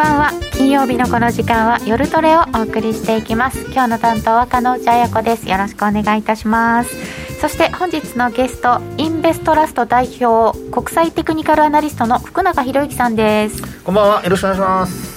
[0.00, 0.30] ばんは。
[0.52, 3.66] 金曜日のこの時間は夜トレをお送りしていきます。
[3.70, 5.46] 今日の担当は加納内彩子です。
[5.46, 6.90] よろしくお願いいたします。
[7.38, 13.82] そして本日のゲストインベストラスト代表国際テクニカルアナリストの福永博之さんです。
[13.82, 14.24] こんばんは。
[14.24, 15.09] よろしくお願いします。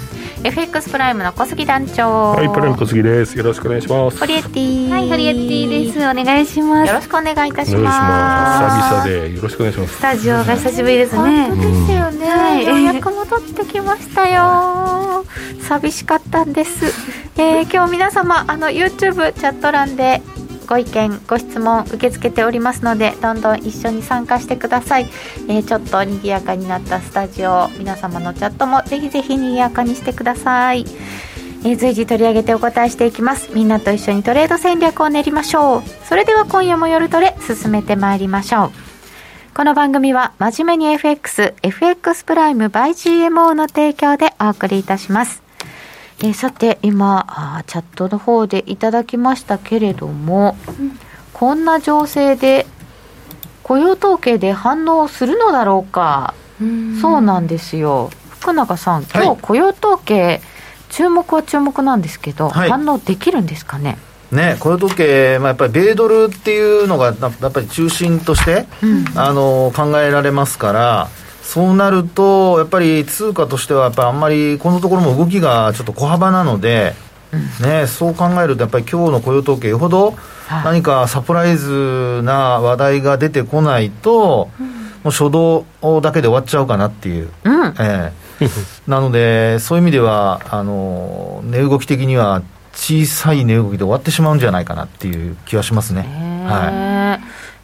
[0.45, 2.31] FX プライムの小杉団長。
[2.31, 3.37] はいプライム小杉です。
[3.37, 4.19] よろしくお願いします。
[4.19, 5.99] ホリエティはいホリエティです。
[5.99, 6.87] お願いします。
[6.87, 7.91] よろしくお願いいたしま
[8.61, 8.83] す。
[8.83, 9.93] 久々でよろしくお願いします。
[9.95, 11.47] スタジオが久しぶりですね。
[11.47, 15.25] 本当ですよね、はい、ようやく戻ってきましたよ。
[15.63, 16.85] 寂しかったんです、
[17.37, 20.21] えー、今日皆様あの YouTube チャット欄で
[20.63, 25.07] ご意見ご質問受け付けておりますのでどんどん一緒に参加してください、
[25.47, 30.85] えー、ちょっと賑やかになったスタジオ皆様のチャットもぜひぜひ賑やかにしてください。
[31.65, 33.51] えー、随時取り上げてお答えしていきます。
[33.53, 35.83] みんなと一緒にトレード戦略を練りましょう。
[36.05, 38.71] それでは今夜も夜トレ進めてまいりましょう。
[39.55, 45.42] この番組は真面目に FX、FX プライム by GMO の提供でお送りいたします。
[46.21, 50.99] えー、さて今あチャットの方でいただきましたけれども、うん、
[51.33, 52.65] こんな情勢で
[53.63, 56.33] 雇用統計で反応するのだろうか。
[57.01, 58.09] そうなんですよ。
[58.29, 60.41] 福永さん今日雇用統計、はい、
[60.89, 63.97] 注目は注目なんですけど、はい、反応できるんですかね？
[64.31, 71.09] ね、雇用統計、まあ、やっぱり米ドルっていうのがやっぱり中心として、うん、あの考えられますから、
[71.43, 76.95] そうなると、やっぱり通貨としては、やっぱりあんまりこのところも動きがちょっと小幅なので、
[77.33, 80.15] うん、ね、そう考えると、やっぱり今日の雇用統計ほど
[80.63, 84.73] 何かサプライズな話題が出てこないと、うん、も
[85.05, 85.65] う初動
[86.01, 87.29] だけで終わっちゃうかなっていう。
[87.43, 88.49] うん、えー、
[88.87, 92.41] なので、そういう意味では、あの値動き的には
[92.73, 96.01] 小さい値動きで終わってしまうんじゃないかなっていう気はしますね。
[96.47, 97.23] はい、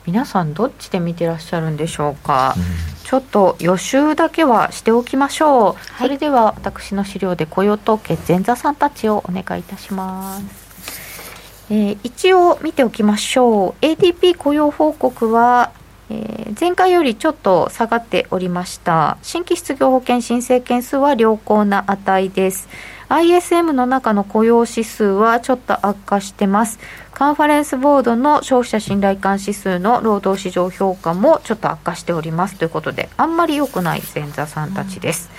[0.09, 2.63] 皆さんどっちで見てらっしゃるんでしょうか、うん、
[3.03, 13.85] ちょっと予習だけはしておきましょう、はい、それでは私の資料で雇用統計前座さんたちをお願いいたします、えー、一応見ておきましょう。
[13.85, 15.73] ADP 雇用報告は
[16.11, 19.19] えー、前回よりちょっと下がっておりました。
[19.21, 22.67] 新規失業保険申請件数は良好な値です
[23.09, 26.79] ISM の中の雇用指数はちょっと悪化してます。
[27.11, 35.29] カンファレンスボードの消費者信頼感指数の労働市場評価もちょっと悪化しておりますということであんまり良くない前座さんたちです、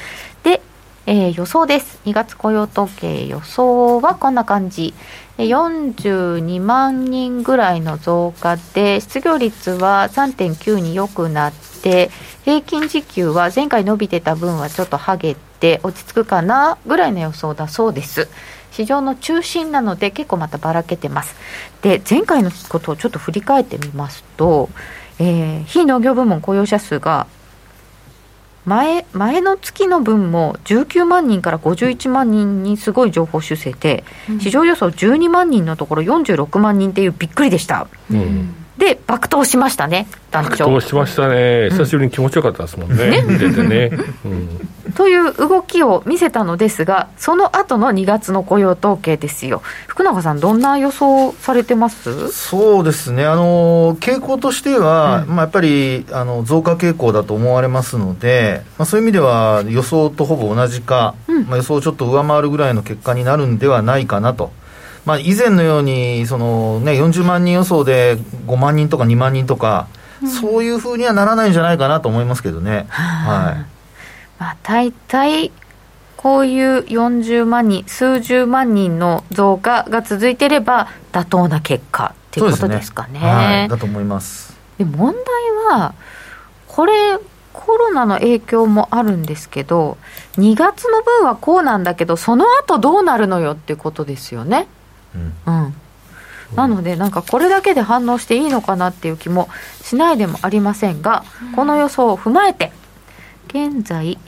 [0.45, 0.61] うん、で、
[1.07, 2.01] えー、予想です。
[2.05, 4.93] 2月雇用統計予想はこんな感じ。
[5.39, 11.53] 42万人ぐらいの増加で失業率は3.9に良くなっ
[11.83, 12.11] て
[12.45, 15.50] 平均時給は前回伸びてた分はちょっとハゲて
[15.82, 18.28] 落ち着くかなぐらいの予想だそうです。
[18.72, 21.34] 市場の中心なので結構またばらけてます。
[21.82, 24.71] で前回のことをちょっと振り返ってみますと、
[25.19, 27.26] えー、非農業部門雇用者数が
[28.65, 37.88] 前前の月の分も19万人から51万人にすごい情報修正で、うん、市場予想12万人のところ46万人っていうびっくりでした。
[38.10, 40.65] うんで爆投しましたね団長。
[40.65, 41.69] 爆投しましたね。
[41.71, 43.91] 久しぶりに気持ちよかったですもんね、見ててね、
[44.25, 49.61] うん、という動きを見せたのですがその後の2月の雇用統計ですよ。
[49.87, 52.31] 福永さんどんな予想されてます？
[52.33, 53.27] そうですね。
[53.27, 64.53] あの傾向としては、うん、まあ、やっぱりあの増加傾向だと思われますので、まあ、そういう意味では予想とほぼ同じか、うん、まあ、予想をちょっと上回るぐらいの結果になるんではないかなと
[65.05, 69.88] まあ、以前のようにその、ね、40万人予想で5万人とか2万人とか、
[70.22, 72.87] うん、そういうふうにはならないんじゃないかなと思いますけどね。
[72.88, 73.66] はい、
[74.39, 75.50] まあ、大体
[76.21, 83.21] こういう40万人、数十万人の増加が続いていれば、妥当な結果っていうことですかね。
[83.21, 84.55] ねはい、だと思います。
[84.77, 85.94] で問題は、
[86.69, 86.93] これ、
[87.55, 89.97] コロナの影響もあるんですけど、
[90.37, 94.69] 2月の分はこうなんだけど、その後どうなるのよっていうことですよね。
[95.15, 95.19] う
[95.50, 95.75] ん、
[96.54, 99.48] なのでなんかこれだけで反応していいのかなっていう気も
[99.83, 101.24] しないでもありませんが、
[101.57, 102.72] この予想を踏まえて
[103.48, 104.18] 現在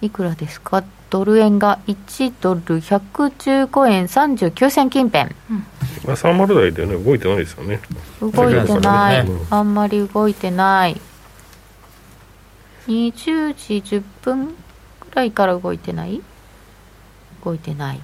[0.00, 0.82] いくらですか？
[1.10, 5.56] ドル円が1ドル115円39銭近辺、うん、
[6.06, 6.94] まあ、30台でね。
[7.02, 7.80] 動いてないですよね。
[8.20, 8.32] 動い
[8.64, 11.00] てない、あんまり動いてない。
[12.86, 14.54] 20時10分ぐ
[15.14, 16.22] らいから動いてない？
[17.44, 18.00] 動いてない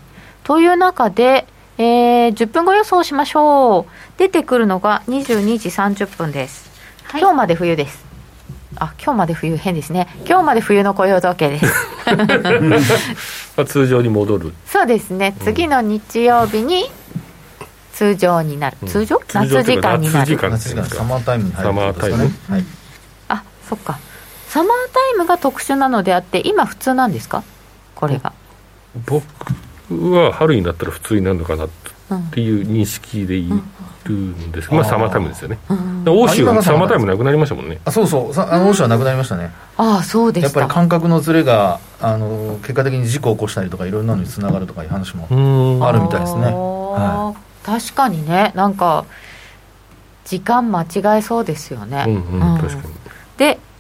[0.47, 1.45] という中で、
[1.77, 3.93] えー、10分後予想しましょう。
[4.17, 6.71] 出てくるのが22時30分です。
[7.03, 8.05] はい、今日まで冬です。
[8.77, 10.07] あ、今日まで冬変ですね。
[10.25, 11.67] 今日まで冬の雇用統計です。
[13.67, 14.55] 通常に戻る。
[14.67, 15.35] そうですね。
[15.43, 16.85] 次の日曜日に
[17.93, 18.77] 通常になる。
[18.87, 20.37] 通常、夏時間になる。
[20.37, 22.19] 夏時間、サマータイムに入る、サマータイム。
[22.49, 22.65] はい。
[23.31, 23.99] あ、そっか。
[24.49, 27.43] サマータイムが特殊なのであって今普通なんですか？
[27.97, 28.33] これが
[29.07, 29.25] 僕
[29.91, 31.69] は春になったら普通になるのかなっ
[32.33, 33.49] ていう認識でい
[34.05, 35.59] るんです、まあサマータイムですよね、
[36.07, 37.07] 欧州はサマータイム。
[37.07, 37.81] なくなりましたもんね。
[37.85, 38.35] あそうそう。
[38.35, 39.53] さあの欧州はなくなりましたね。
[39.77, 45.85] ああそうでやっぱり感覚のズレがあの結果的に事故を起こしたりとかいろんなのにつながるとかいう話もうん。
[45.85, 46.43] あるみたいですね。
[46.53, 47.35] は
[47.65, 48.53] 確かにね。
[48.55, 49.05] なんか
[50.25, 52.59] 時間間違えそうですよね、うんうん、うん。
[52.59, 52.83] 確かに。
[52.83, 53.06] で、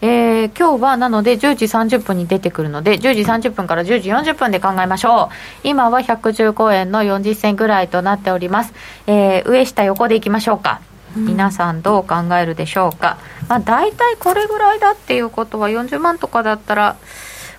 [0.02, 5.68] えー今日はなので10時30分に出てくるので10時30分から10時40分で考えましょう。
[5.68, 8.72] 今は115円の40銭ぐらいとなっております、
[9.06, 10.80] えー上下横でいきましょうか。
[11.16, 13.16] 皆さんどう考えるでしょうか、
[13.48, 16.96] まあ、大体これぐらいだっていうことは40万とかだったら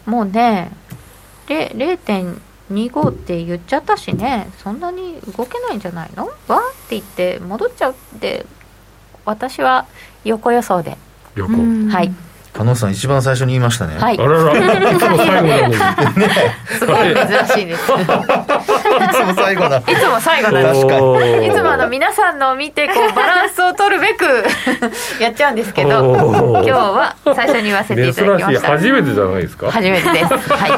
[0.06, 0.70] もうね
[1.50, 4.48] れ0.25って言っちゃったしね。
[4.60, 6.28] そんなに動けないんじゃないの？
[6.28, 8.46] わーって言って戻っちゃうって
[9.26, 9.88] 私は
[10.24, 10.96] 横予想で、
[11.36, 12.14] 横、はい
[12.58, 15.76] い田野さん一番最初に言いましたね、はいあららいつも最後なのに
[16.80, 17.92] すごい珍しいです。
[17.92, 20.82] い いつも最後だつも最後なんです。
[20.82, 21.00] 確か
[21.40, 24.26] にいつもあの皆さんのを見てこうバランスを取るべく
[25.22, 28.68] やっちゃうんですけど、今日は最初に言わせて珍いただきました。
[28.72, 29.72] 初めてじゃないですか？
[29.72, 30.34] 初めてです。
[30.34, 30.72] はい。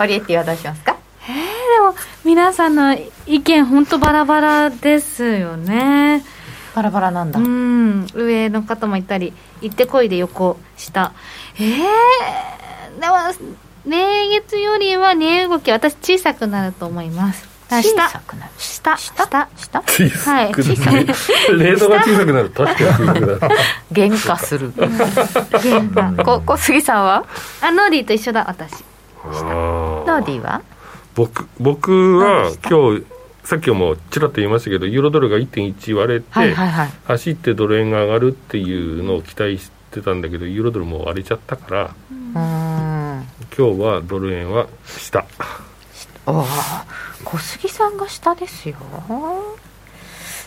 [0.00, 0.94] オリエッティはどうしますか？
[1.26, 1.94] でも
[2.24, 6.22] 皆さんの意見本当バラバラですよね
[6.74, 7.40] バラバラなんだ。
[7.40, 8.06] うん。
[8.14, 11.12] 上の方もいたり行ってこいで横下。
[11.56, 13.14] えー、でも
[13.86, 17.48] 年月よりは値動き私小さくなると思います。
[17.68, 18.52] だから小さくなる。
[18.58, 18.96] 下。
[18.96, 19.26] 下？
[19.26, 19.48] 下。
[19.56, 19.82] 下？
[19.82, 21.58] 小さくはいなる。
[21.58, 22.50] レートが小さくなる。
[22.50, 23.40] 確かに小さくなる
[23.90, 24.72] 減価する。
[24.72, 24.92] 原
[26.14, 26.24] 価。
[26.24, 27.24] こ小杉さんは？
[27.62, 28.84] あノーディーと一緒だ私。
[29.24, 30.60] ノーディは？
[31.14, 33.06] 僕僕は今日
[33.44, 36.90] さっきもちらっと言いましたけどユーロドルが1.1割れて、はいはいはい。
[37.04, 41.94] 走ってドル円が上がるっていうのを期待してたんだけどユーロドルもう割れちゃったから。
[43.56, 45.24] 今日はドル円は下
[46.26, 46.44] おお
[47.24, 48.76] 小杉さんが下ですよ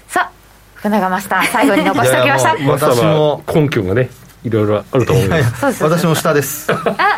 [0.07, 0.31] さあ
[0.75, 4.09] 福永マスター最後に残しておきました私もは根拠がね
[4.43, 6.71] いろいろあると思いますそうです私も下です。
[6.71, 6.75] あ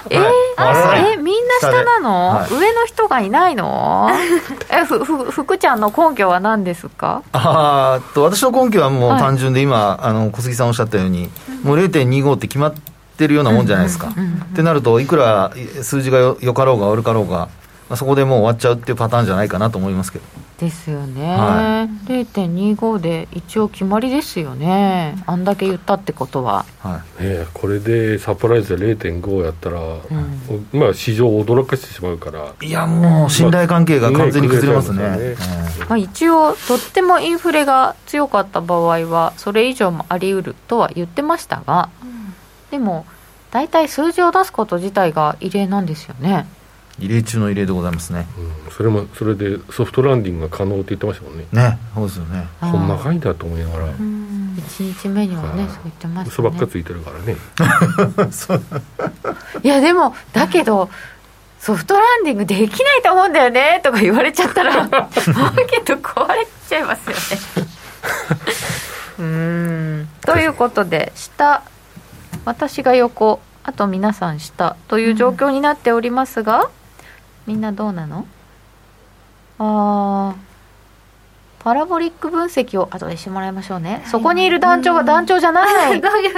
[0.09, 1.13] えーはいあはい。
[1.13, 2.53] えみんな下なの、はい。
[2.53, 4.09] 上の人がいないの？
[4.71, 7.21] えふふ福ちゃんの根拠は何ですか？
[7.33, 9.19] あと私の根拠はもうはい。
[9.19, 11.29] 単純で今、あの小杉さんおっしゃったように、
[11.63, 12.73] もう0.25って決まっ
[13.17, 14.07] てるようなもんじゃないですか。
[14.07, 15.51] ってなると、いくら
[15.81, 17.49] 数字がよよかろうが悪かろうが、ま
[17.91, 20.25] あ、そこでもう終わっちゃうっていうパターンじゃないかなと思いますけど。
[20.59, 25.15] ですよね、は0.25で一応決まりですよね。
[25.25, 26.65] あんだけ言ったってことは。
[26.79, 27.23] はい。
[27.23, 29.79] ねえこれでサプライズで0.5やったら、
[30.73, 32.53] まあ市場を驚かしてしまうから。
[32.61, 34.99] いや、もう信頼関係が完全に崩れますね。
[34.99, 35.19] ます
[35.79, 35.85] よね。
[35.87, 41.89] まあ、一応とってもインフレが強かった場合はそれ以上もあり得るとは言ってましたが、
[42.71, 43.05] でも
[43.51, 46.47] 大体数字を出すこと自体が異例なんですよね
[46.99, 48.27] 異例中の異例でございますね。
[48.65, 52.47] うん、それもそれでソフトランディングが可能って言ってましたもんね、ね、そうですよね。
[52.59, 55.69] ほんまかいんだと思いながら、1日目にはねはい。
[55.69, 57.35] そう言ってました嘘ばっかねついてるからね。
[59.63, 60.89] いやでもだけど
[61.59, 67.19] ソフトランディングできないと思うんだよねとか言われちゃったらマーケット壊れちゃいますよね。
[69.19, 69.25] うー
[70.03, 70.09] ん。
[70.21, 71.63] ということで下
[72.45, 76.69] 私が横あと皆さん下という状況になっておりますが、
[77.49, 78.27] みんなどうなの？
[79.57, 86.37] あーパラボリック分析を後でしてもらいましょうね、そこにいる団長が団長じゃないど ういう。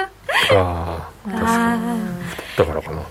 [0.58, 1.92] ああ確かに。
[2.58, 3.02] だからかな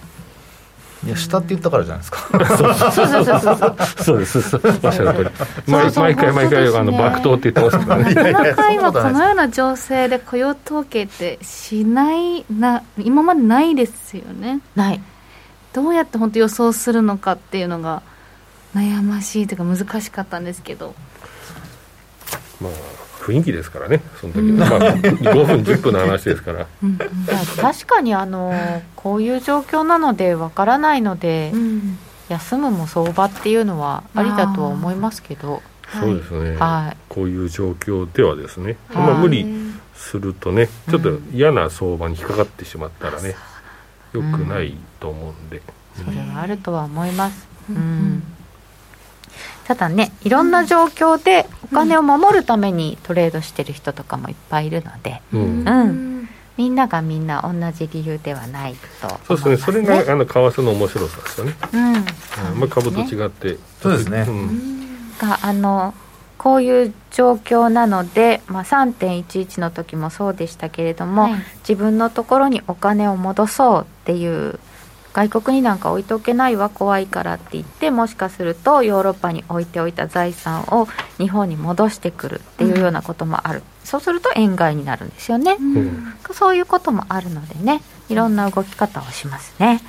[1.06, 2.18] いや、下って言ったからじゃないですか。
[2.56, 4.42] そうそうそうそうそうそうです。
[4.42, 4.86] そうです。
[4.86, 5.30] おっしゃる通り
[5.72, 8.14] 毎毎回毎回あの爆投って言ってますからね。
[8.14, 14.60] なかなか今このような情勢で雇用統計ってしないな今までないですよね。
[14.74, 15.00] ない
[15.72, 18.02] どうやって本当予想するのかっていうのが
[18.74, 20.94] 悩ましいというか難しかったんですけど。
[22.60, 22.72] まあ
[23.20, 26.60] 雰囲気ですからねその時の、まあ、5分10分の話ですから。
[26.60, 26.66] いや
[27.60, 28.52] 確かにあの
[28.96, 31.98] こういう状況なのでわからないので、うん。
[32.30, 35.62] 休むも相場っていうのはありだとは思いますけど。
[36.00, 36.96] そうですね、はい。
[37.08, 39.06] こういう状況ではですね、はい。
[39.08, 39.44] まあ、無理
[39.96, 43.34] するとねちょっと嫌な相場に引っかかってしまったらね、
[44.12, 45.62] よくないと思うんで、
[45.94, 48.22] それはあるとは思います、うん。
[49.64, 55.68] ただねいろんな状況でお金を守るためにトレードしてる人とかもいっぱいいるので、うん。
[55.68, 56.28] うん。
[56.56, 59.56] みんながみんな同じ理由ではないと思います、そうですね。
[59.56, 61.94] それがあの為替の面白さですよね、うん。
[61.94, 62.04] うん。
[62.58, 63.56] まあ、株と違って。
[63.80, 64.24] そうですね。
[64.24, 65.16] ん。
[65.18, 65.94] があの
[66.40, 74.58] こういう状況なので、まあ、3.11の時もそうでしたけれども、はい、自分のところにお金を戻そうっていう
[75.12, 89.82] 外国になんか置いておけないわ怖いからって言ってもしかするとヨーロッパに置いておいた財産を日本に戻してくるっていうようなこともある、うん、そうすると円買いになるんですよね、うん、そういうこともあるのでねいろんな動き方をしますね、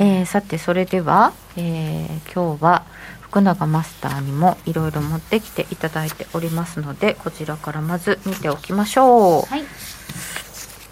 [0.00, 2.84] うん、えー、さてそれでは、えー、今日は
[3.34, 9.64] 福永マスターにもいろいろ持ってきていただいておりますのでこちらからまず見ておきましょう、はい、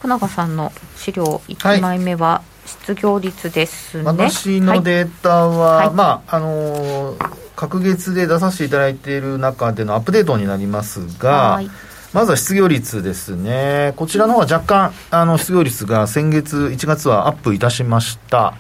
[0.01, 4.05] 福永さんの資料1枚目は、失業率ですね。
[4.05, 7.17] 私のデータは、はい、まああの
[7.55, 11.71] 隔月で出させていただいている中でのアップデートになりますが、はい。
[12.13, 13.93] まずは失業率ですね。
[13.97, 18.55] こちらの方は若干、あの、失業率が先月、1月はアップいたしました。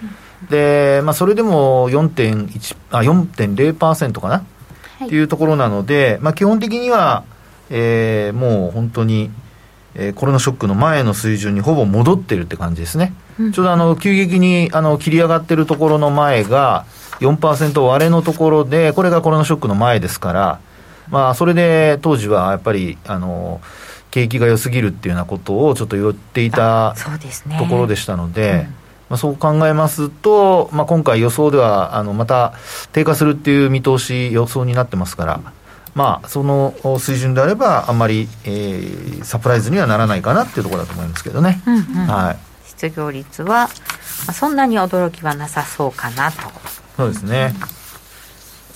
[0.50, 4.44] で、まあ、それでも4.1あ4.0%かな、
[4.98, 7.24] はい、っていうところなので、まあ、基本的には、
[7.70, 9.30] えー、もう本当に、
[9.94, 16.84] えー、コロナショックの前の水準にほぼ戻ってるって感じですね、うん、ちょうどあの急激にあの切り上がってるところの前が
[17.20, 20.60] 4%割れのところで、これがコロナショックの前ですから、
[21.08, 23.60] まあ、それで当時はやっぱり、あの
[24.10, 26.94] 景気が良すぎるっていうようなことをちょっと言っていた
[27.58, 28.66] ところでしたので。
[29.12, 32.54] まあ、そう考えますと、まあ、今回予想では、あの、また
[32.92, 35.40] 低下するっていう見通し、予想になってますから、
[35.94, 41.60] まあ、その水準であれば、あんまり、えー、サプライズにはならないかなっていうところだと思いますけどね。
[41.66, 42.38] うんうん、はい。
[42.66, 43.68] 失業率は、ま
[44.28, 46.38] あ、そんなに驚きはなさそうかなと。
[46.96, 47.54] そうですね。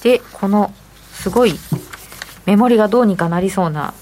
[0.02, 0.71] で、この、
[1.14, 1.59] すごい、
[2.45, 3.95] メモリがどうにかなりそうな、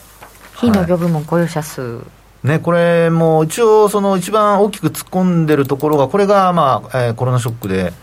[0.57, 1.81] 非農業部門雇用者数。
[1.81, 2.05] はい
[2.45, 7.95] ね、これも一応、その一番大きく突っ込んでるところが、これが、まあえー、コロナショックで、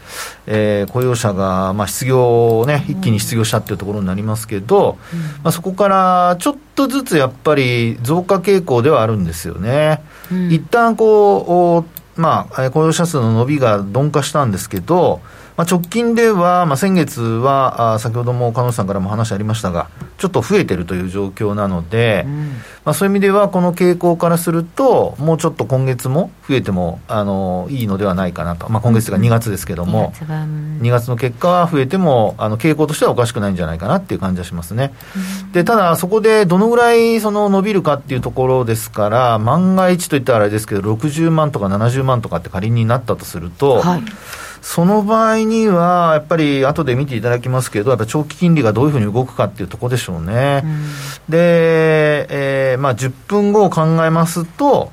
[0.48, 10.01] えー、雇用者が、まあ、失業をね、一気に失業したっていうところになりますけど、うん、まあ、そこからちょっとずつやっぱり増加傾向ではあるんですよね。
[10.31, 11.86] うん、一旦こ
[12.17, 15.21] う、まあ、雇用者数の伸びが鈍化したんですけど、
[15.61, 22.49] まあ、直近では、まあ、先月はあ先ほども鹿野さんからも話ありましたが、ちょっと増えてるという状況なので、うん、
[22.83, 34.95] まあ、そういう意味では、この傾向からすると、もうちょっと今月も増えてもあのいいのではないかなと、まあ、今月が2月ですけども、うん、2月の結果は増えてもあの、傾向としてはおかしくないんじゃないかなっていう感じはしますね。
[35.45, 44.03] うん、でただ、そこでどのぐらいその伸びるかっていうところですから、万が一といったらあれですけど、60万とか70万とかって仮になったとすると、はい
[44.61, 50.61] その場合には、やっぱり後で見ていただきますけど、やっぱ長期金利がどういうふうに動くかっていうところでしょうね。
[50.63, 50.83] うん、
[51.29, 54.91] で、えー、まあ10分後を考えますと、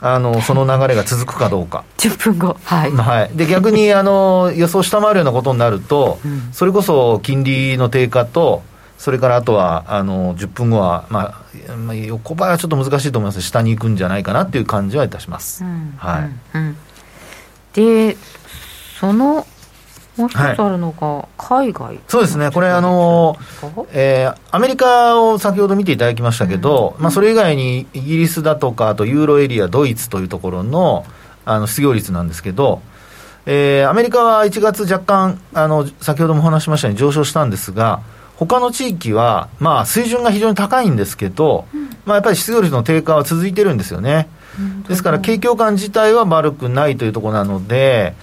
[0.00, 1.84] あの、その流れが続くかどうか。
[1.98, 2.56] 10分後。
[2.62, 2.92] はい。
[2.92, 3.30] はい。
[3.34, 8.62] で、逆に、あの、予想下回るようなことになると、うん、それこそ金利の低下と、
[8.98, 15.64] それからあとは、あの、10分後は、まあ、まあ、横ばいはちょっと難しいと思います下に行くんじゃないかなっていう感じはいたします。
[15.64, 16.30] うん、はい。
[16.54, 16.76] うん、
[17.74, 18.16] で、
[18.98, 19.46] その
[20.18, 23.36] もう一つあるのが、海外、はい、そうですね、これ、あの
[23.92, 31.06] えー、アメリカを先ほど見ていただきましたけど、うん、まあ、それ以外にイギリスだとか、あとユーロエリア、ドイツというところの
[31.44, 32.82] あの失業率なんですけど、
[33.46, 38.00] えー、アメリカは1月、若干あの、先ほどもお話しましたように上昇したんですが、
[38.36, 44.28] 他の地域は、まあ、水準が非常に高いんですけど、うん、まあ、やっぱり失業率の低下は続いてるんですよね。
[44.88, 48.14] ですから、景況感自体は悪くないというところなので、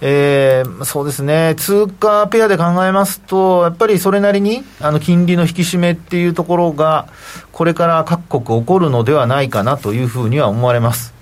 [0.00, 7.08] えー、そうですね、通貨ペアで考えますと、やっぱりそれなりにあの金利の引き締めっていうところが、
[7.50, 11.12] これから各国起こるのではないかなというふうには思われます。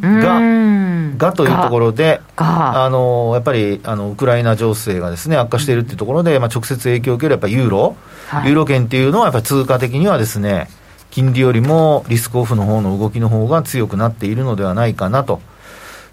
[0.00, 0.40] が、
[1.16, 7.96] がというところで、あのやっぱりあのウクライナ情勢がです、ね、悪化しているというところで、まあ、直接影響を受けるやっぱユーロ、
[8.28, 10.68] はい、ユーロ圏っていうのは、やっぱり通貨的にはですね、
[11.10, 15.40] 金利よりもリスクオフの方の動きの方が強くなっているのではないかなと。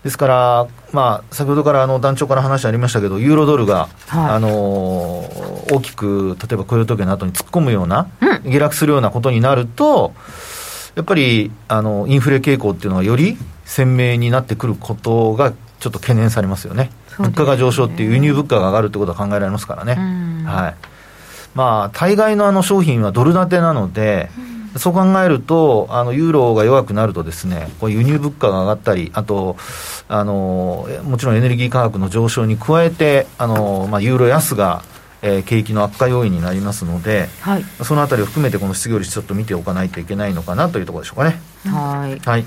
[0.05, 10.13] ですから、まあ、先ほどからあの団長から話ありましたけど、ユーロドルが、はい、あの大きく、例えば雇用統計の後に突っ込むような、うん、下落するようなことになると、
[10.93, 13.35] やっぱりあのインフレ傾向っていうのは、より
[13.65, 16.83] 鮮明になってくることが、ちょっと懸念されますよね。
[16.83, 16.91] ね。
[17.17, 19.95] 物価が上昇っていう、輸入物価が上がるってことは考えられますからね。
[20.45, 20.75] はい。
[21.55, 29.57] まあ、大概のあの商品はドル建てなので、うんそう考えると、あのユーロが弱くなるとですね、こう輸入物価が上がったり、あと
[30.07, 34.83] あのもちろんエネルギー価格の上昇に加えて、あのまあ、ユーロ安が
[35.21, 41.41] えー、景気の悪化要因になりますので、はい、そのあたりを含めてこの失業率ちょっと見ておかないといけないのかなというところでしょうかね。
[41.65, 42.45] はい、はい。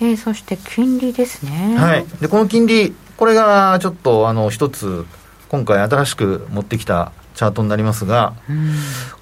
[0.00, 1.76] えー、そして金利ですね。
[1.76, 5.04] はい、でこの金利、これがちょっとあの一つ、
[5.50, 8.32] 今回新しく持ってきたチャートになりますが、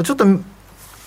[0.04, 0.25] ちょっと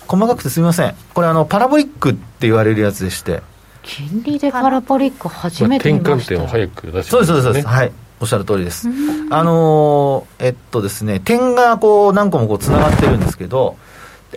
[0.06, 3.42] 細かくてすみません、これあの、パラボリックって言われるやつでして、
[3.82, 7.92] 金利でパラボリック初めて見ました、転換点を早く出して、そうですそうです、はい。
[8.18, 8.88] おっしゃる通りです。
[9.30, 13.76] あのえっとですね、点がこう何個もこうつながってるんですけど、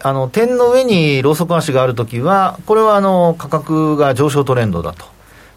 [0.01, 5.05] あの点の上にローソク足があるときは、これはあの価格が上昇トレンドだと。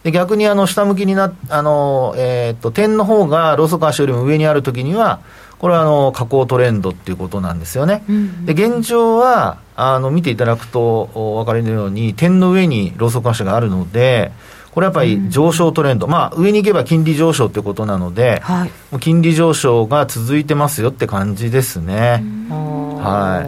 [0.04, 5.20] で逆にあの下向きになあの、えー、っと点の方がローソク足よりも上にあるときには、
[5.62, 8.02] これはあの下降トレンドっていうことなんですよね。
[8.08, 14.32] うん、で現状はあの見ていただくとお分かりのように、点の上にローソク足があるので、
[14.72, 22.24] これやっぱり上昇トレンド、うん、まあ、上に行けば金利上昇ってことなので、はい、金利上昇が続いてますよって感じですね。
[22.50, 23.44] は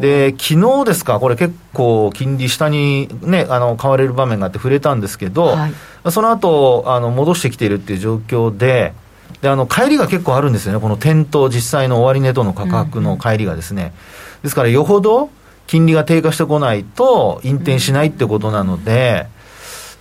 [0.00, 0.02] い。
[0.02, 5.72] で昨日ですか、これ結構、金利下に、ね、あの買われる場面があって触れたんですけど、はい、
[6.10, 8.92] その後あの戻してきているっていう状況で、
[9.42, 13.82] であの帰りが結構あるんですよね、この店頭、実際の終値との価格の帰りがですね。
[13.82, 13.92] うんうん、
[14.42, 15.30] ですから、よほど
[15.66, 19.26] 金利が低下してこないと、引転しないってことなので、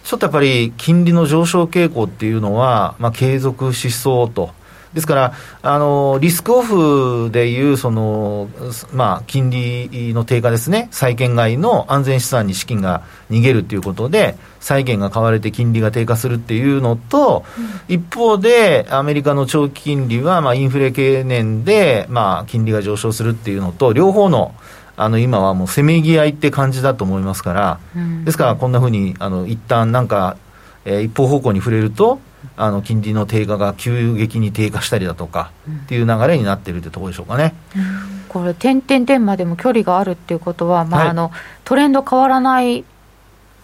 [0.04, 4.52] ちょっとやっぱり金利の上昇傾向っていうのは、まあ、継続しそうと。
[4.94, 8.50] ですから、あのリスクオフでいうその、
[8.94, 17.46] まあ、金利の低下ですね、債券外の安全資産に資金が逃げるということで、債券が買われて金利が低下するっていうのと、
[17.88, 24.54] うん、一方で、アメリカの長期金利は、まあ、インフレ懸念で、まあ、金利が上昇するっていうのと、両方の
[25.00, 30.38] あの今はもうせめぎ合いって感じだと思いますから、うん、ですからこんなふうにあの一旦なんか、
[30.86, 32.20] えー、一方方向に触れると、
[32.56, 35.52] あの金利の低下が急激に低下したりだとか、
[35.86, 37.54] っていう流れになっているというところでしょうかね。
[38.30, 41.32] これ、点々点までも距離があるっていうことは、まあ、あの、
[41.64, 42.84] トレンド変わらない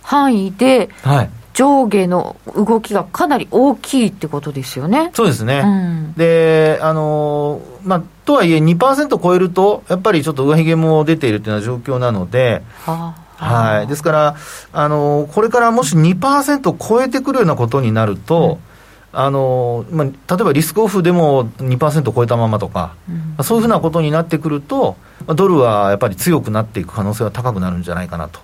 [0.01, 5.11] 範囲で、はい、上下の動きがかなり大きいってことですよね。
[5.13, 5.61] そうですね。
[5.63, 13.23] うん、で、あのまあ、とはいえ2%超えると、やっぱりちょっと上髭も出ているというような状況なので、はあ。
[13.35, 14.35] はい、ですから、
[14.71, 18.72] あのこれからもし2%超えてくるようなことになると、うん
[19.15, 22.95] あのまあ、例えばリスクオフでも2%超えたままとか、
[23.37, 24.97] うん、そういうふうなことになってくると、
[25.27, 28.39] ドルはやっぱり強くなっていく可能性は高くなるんじゃないかなと。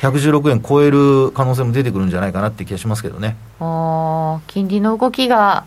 [0.00, 3.36] 116円超える可能性も出てくるんじゃないかなって気がしますけどね。
[3.58, 5.64] あ金利の動きが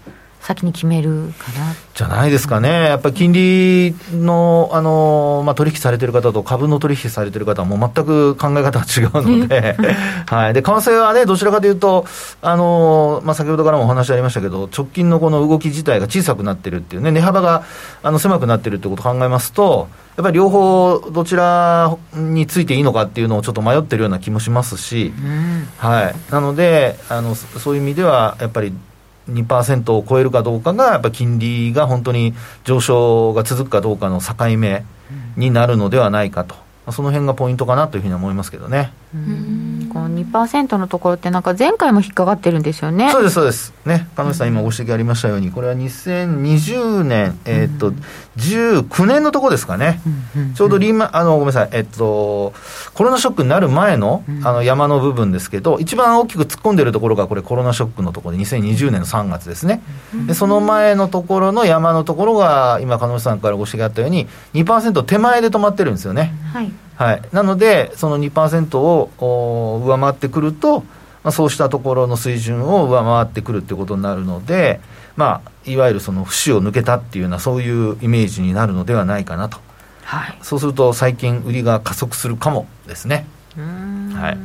[0.47, 1.75] 先に決めるかな。
[1.93, 9.75] じゃないですかね、やっぱり金利のあの、まあ、取引されてる方と株の取引されてる方は、もう全く考え方が違うので、
[10.25, 12.05] はい、で為替はね、どちらかというと、
[12.41, 17.63] あのまあ、先ほどからもお話ありましたけど、直近のこの動き自体が小さくなってるっていうね、値幅が
[18.01, 28.71] あの狭くなってるってことを考えますと、やっぱり両方、どちらについていいのかっていうのをちょっと迷ってるような気もしますし、うん、はい、なのであの、そういう意味では、やっぱり
[29.29, 34.83] 2%を超えるかどうかが、やっぱり金利が本当に上昇が続くかどうかの境目
[35.35, 36.55] になるのではないかと、
[36.91, 38.91] その辺がポイントかなというふうに思いますけどね。
[39.87, 43.11] この2%のところって、なんか前回も引っかかってるんですよね。
[43.11, 43.73] そうです、そうです。
[43.85, 47.93] ね、神主さん、今ご指摘ありましたように、これは2020年、えっと、
[48.37, 49.99] 19年のところですかね、
[50.55, 52.53] ちょうどリーマン、あの、ごめんなさい、えっと、
[52.93, 59.81] コロナショックになる前のあの山の部分ですけど、一番大きく突っ込んでるところが、これ、コロナショックのところで、2020年の3月ですね。
[60.27, 66.35] で、その前のところの山のところが、今、神主さんからご指摘あったように、2%手前で止まってるんですよね。
[66.53, 70.79] はいはい、なので、その2%を上回ってくると、
[71.23, 74.79] まあ、そうしたところの水準を上回ってくるっていうことになるので、
[75.15, 79.59] まあ、いわゆるその節を抜けたっていうような、そういうイメージになるのではないかなと、
[80.03, 83.27] はい、そうすると、最近、売りが加速するかもですね。
[83.55, 84.37] はい、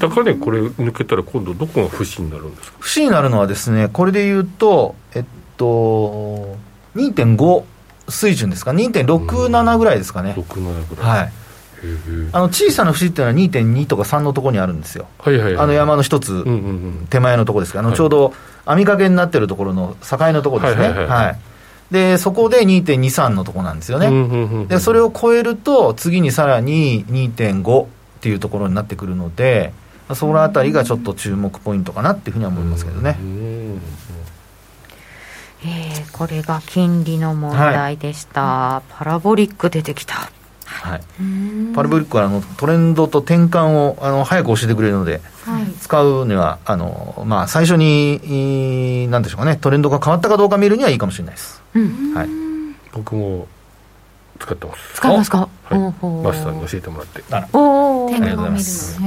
[0.00, 2.78] 高値、これ抜けたら、今度、どこが節になるんですか？
[2.80, 5.24] 節になるのはですね、これでいうと、えっ
[5.56, 6.56] と、
[6.94, 7.64] 2.5
[8.08, 10.34] 水準ですか、2.67ぐらいですかね。
[10.36, 11.18] 67ぐらい。
[11.20, 11.32] はい
[12.32, 16.44] あの小さな節っていうのは2.2とか3のところにあるんですよ、はいはいはい、あの山の一つ
[17.08, 18.34] 手前のところですあのちょうど
[18.66, 21.38] 網掛けになってるところの境のところですね、はい、はいはい、
[21.90, 27.86] でそこで2.23のところなんですよね、でそれを超えると、次にさらに2.5っ
[28.20, 29.72] ていうところになってくるので、
[30.14, 33.16] そのあたりがちょっと注目ポイントかなっていうふうには思いますけどね。
[35.62, 40.30] えー、これが金利の問題でした、はい、パラボリック出てきた。
[40.82, 41.00] はい、
[41.74, 52.28] パラボリックはあのトレンドと転換をあの早く教えてくれるので、はい、使うにはあの、まあ、最初になんでしょうかねトレンドが変わったかどうか見るにはいいかもしれないです、うん、はい、
[52.92, 53.46] 僕も
[54.40, 54.94] 使ってます。
[54.94, 57.22] 使いますか、はい、マスターに教えてもらって。
[57.52, 59.00] おおありがとうございます。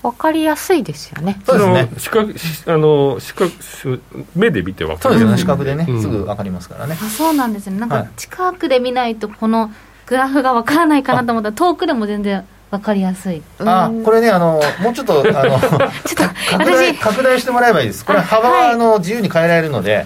[0.00, 1.40] 分かりやすいですよね。
[1.44, 1.90] そうですね。
[1.98, 2.34] 視覚
[2.66, 4.00] あの視覚
[4.34, 5.10] 目で見て分かる。
[5.10, 5.38] そうですよね。
[5.38, 6.96] 視覚でね、すぐ分かりますからね。
[7.00, 7.78] あそうなんですね。
[7.78, 9.70] なんか近くで見ないとこの
[10.08, 15.58] グラフが分からないかなと思ったら遠くでも全然分かりやすいあこれねあのもうちょっとあの
[16.50, 20.04] 拡大拡大してもらえばいいですこれ幅はあの自由に変えられるので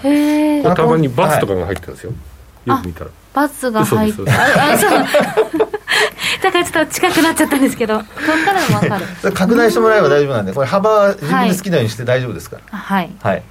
[0.75, 2.13] たまにバツとかが入ってるんですよ、
[2.65, 4.91] よく見たらバツが入ってあそう
[6.41, 9.05] だからちょっと近くなっちゃったんですけど、ここからも分かる。
[9.31, 12.77] 拡大してもらえば大丈夫なんで、これ幅は自分で好きなようにして大丈夫ですから。
[12.77, 13.11] はい。
[13.21, 13.43] はい。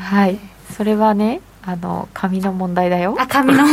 [0.00, 0.38] はい。
[0.76, 3.14] それはね、あの紙の問題だよ。
[3.18, 3.64] あ、紙の。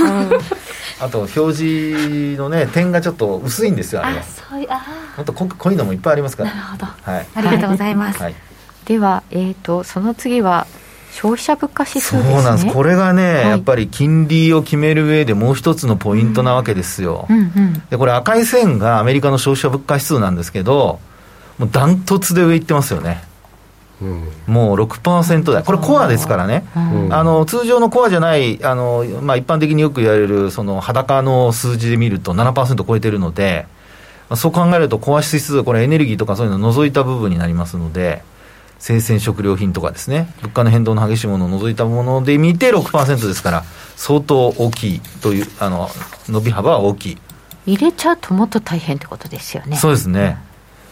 [1.00, 4.22] うん、あと表示のね点がちょっと薄いんですよあれは。
[4.22, 4.86] あ、そういうあ。
[5.18, 6.50] もっと濃濃いのもいっぱいありますから。
[6.50, 6.86] なるほど。
[6.86, 7.28] はい。
[7.36, 8.22] ありがとうございます。
[8.22, 8.36] はい。
[8.86, 10.68] ではえっ、ー、とその次は
[11.18, 21.00] 消費者物価指数、ね、そうなんです、これがね、はい、やっぱり金利を決める上でもう一つのポイントなわけですよ、うんうんうん、でこれ、赤い線がアメリカの消費者物価指数なんですけど、
[21.58, 23.24] もうダントツで上いってますよね。
[24.02, 33.66] うん、もう6%台、これ、コアですからね、うん、あの通常のコアじゃないあの、まあ、一般的によく言われるその裸の数字で見ると7%超えてるので、
[34.36, 38.24] そう考えると、コア指数、これ、エネルギーとかそういうのを除いた部分になりますので。
[38.80, 43.64] 生鮮食料品とかですね、物価の変動の激しいものを除いたもので見て6%ですから、
[43.96, 45.90] 相当大きいという、あの
[46.28, 47.18] 伸び幅は大きい。
[47.66, 49.78] 入れちゃうともっと大変ってことですよね。
[49.78, 50.38] そうですね。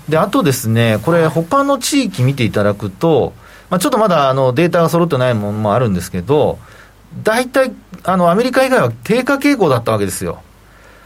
[0.10, 3.34] で、あとですね、これ、他の地域見ていただくと、
[3.70, 6.60] まあ、ちょっとまだあのデータが揃ってないものもあるんですけど、
[7.24, 7.72] 大体、
[8.04, 10.40] あの、アメリカ以外は低下傾向だったわけですよ。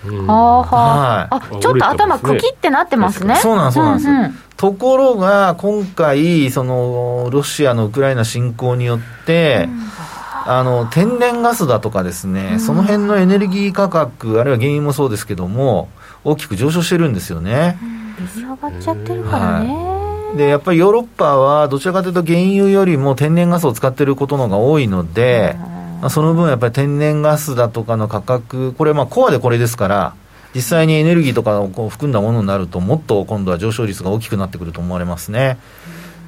[0.04, 3.36] はあはあ、あちょっと頭くきってなってますね。
[3.36, 4.10] そうなんです、そうなんです。
[4.10, 15.90] うんうん、ところが、今回、その、ロシアのウクライナ侵攻によって、うん、あの、天然ガスだとかですね、うん、その辺のエネルギー価格、あるいは原油もそうですけども、
[16.24, 17.78] 大きく上昇してるんですよね。
[18.22, 19.74] 水上がっちゃってるからね。
[19.74, 25.56] はい、で、やっぱりヨーロッパは、どちらかというと原油よりも天然ガスを使っていることのが多いので、
[26.02, 30.14] まあ、その分やっぱり天然ガスだとかの価格、これまあコアでこれですから、
[30.56, 35.58] 実際にエネルギーとかをこう含んだものになると、もっと今度は上昇率が大きくなってくると思われますね。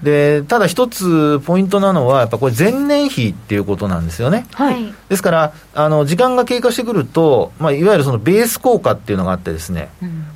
[0.04, 4.48] でただ一つポイントなのは、やっぱこれ、前年比っていうことなんですよね。
[4.54, 9.90] はい、ですから、あの時間が経過してくると、まあ、いわゆるそのベース効果っていうのがあってですね、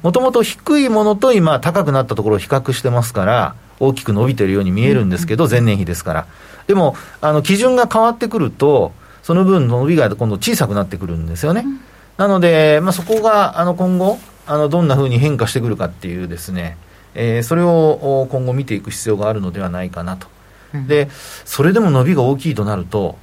[0.03, 6.27] もともと低いものと今、高くなったところを比較してますから、大きく伸びてるように見えるんですけど、前年比ですから。
[6.67, 8.91] でも、あの基準が変わってくると、
[9.23, 11.63] その分伸びが今度小さくなってくるんですよね。
[11.65, 11.79] うん、
[12.17, 16.77] なので、まあ、そこがあの今後、あのどんなふうに変化してくるかっていうですね、
[17.15, 20.27] えー、それを今後見ていく必要があるのではないかなと。
[20.73, 21.09] うん、で、
[21.45, 23.17] それでも伸びが大きいとなると、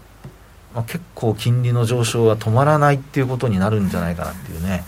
[0.75, 4.85] まあ、結構金利の上昇は止まらないっていうことになるんじゃないかなっていうね。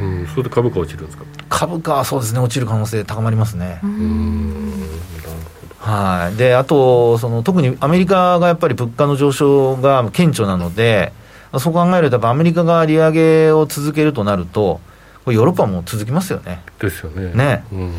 [0.00, 1.24] うん、それで株価落ちるんですか？
[1.50, 3.78] 株価はそうですね、落ちる可能性高まりますね。
[3.82, 4.72] うん。
[5.78, 11.12] はい、であとその、特にアメリカがやっぱり物価の上昇が顕著なので、
[11.58, 14.80] そう考えると、アメリカが利上げを続けるとなると、
[15.26, 16.62] ヨーロッパも続きますよね。
[16.80, 17.32] ですよね。
[17.34, 17.64] ね。
[17.72, 17.92] うん、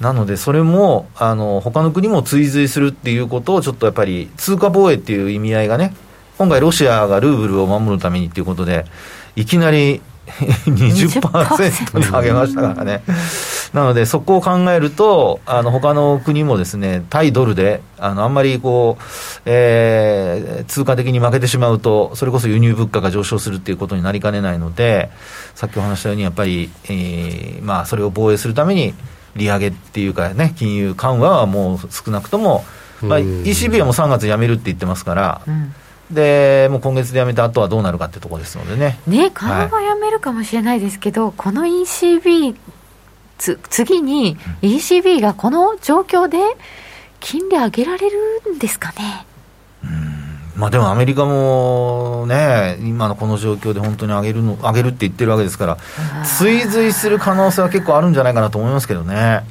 [0.00, 5.94] なので、それも、あの、他の国も追随するっていうことを、ちょっとやっぱり、通貨防衛っていう意味合いがね、
[6.38, 8.84] 今回ロシアがルーブルを守るためにっていうことで、
[9.36, 10.02] いきなり
[10.66, 13.02] 20%に上げましたからね。
[13.72, 19.02] なので、そこを考えると、あの他の国もですね、対ドルで、あのあんまりこう、
[19.46, 25.10] えー、通貨的に負けてしまうと、それこそ輸入物価が上昇するっていうことになりかねないので、
[25.54, 28.94] さっきお話したように、やっぱり、えー、まあ、それを防衛するために、
[29.34, 32.64] 利上げっていうかね、金融緩和はもう少なくとも、
[33.00, 35.74] まあ、ECB はもう3月やめるって言ってますから、うん
[36.12, 38.98] でもう今月でやめた後はどうなるかってところですのでね。
[39.06, 42.54] ね緩和やめるかもしれないですけど、はい、この ECB
[43.38, 46.38] つ次に ECB がこの状況で
[47.20, 48.18] 金利上げられる
[48.54, 49.26] んですかね。
[50.54, 55.78] まあ、でもアメリカもね、今のこの状況で本当に上げるの上げるって言ってるわけですから、
[56.24, 59.44] 追随する可能性は結構あるんじゃないかなと思いますけどね。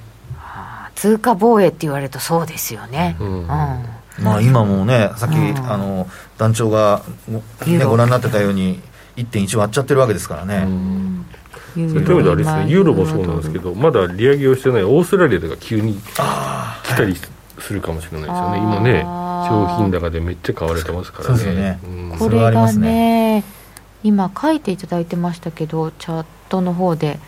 [0.95, 3.17] 通貨防衛って言われるとそうですよね。
[3.19, 3.85] うん、うん
[4.21, 6.07] まあ、今もね、さっき、あの
[6.37, 7.01] 団長が、
[7.65, 8.79] ね、ご覧になってたように、
[9.17, 10.67] 1.1割っちゃってるわけですからね。
[11.73, 16.13] そういう意味ではあれですね、ユーロもそうなんですけど、まだ利上げをしてないオーストラリアが急に来
[16.95, 17.15] たり
[17.59, 19.01] するかもしれないですよね、今ね、
[19.47, 21.43] 商品高でめっちゃ買われてますからね。
[21.53, 21.79] ね。
[21.83, 23.43] うん、これがね、
[24.03, 27.19] 今、書いていただいてましたけど、チャットの方で。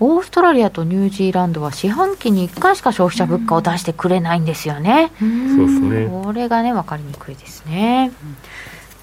[0.00, 5.12] オーストラリアとニュージーランドは四半期に1回しか消費者物価を出してくれないんですよね。
[5.18, 5.34] そうで
[5.66, 6.08] すね。
[6.24, 8.10] これがね、分かりにくいですね。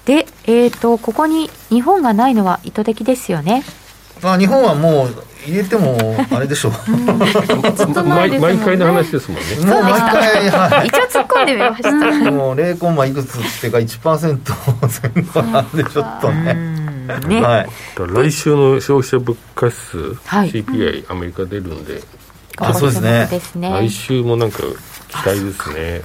[0.04, 3.62] で、えっ、ー、と、ここに日本がないのは意図的ですよね。
[4.22, 5.96] まあ、日本はもう入れても
[6.30, 6.72] あれでしょう
[8.04, 14.40] 毎毎回の話ですもんね もう毎回、はい、一応突っ込んでみましたもう0コンマいくつっていうか1%
[15.14, 16.77] 前後なんでちょっとね
[17.28, 22.02] ね、はい、来週の消費者物価指数、はい、CPI アメリカ出るんで。
[22.60, 22.96] あそうで
[23.40, 23.70] すね。
[23.70, 24.58] 来週もなんか
[25.08, 26.02] 期待ですね。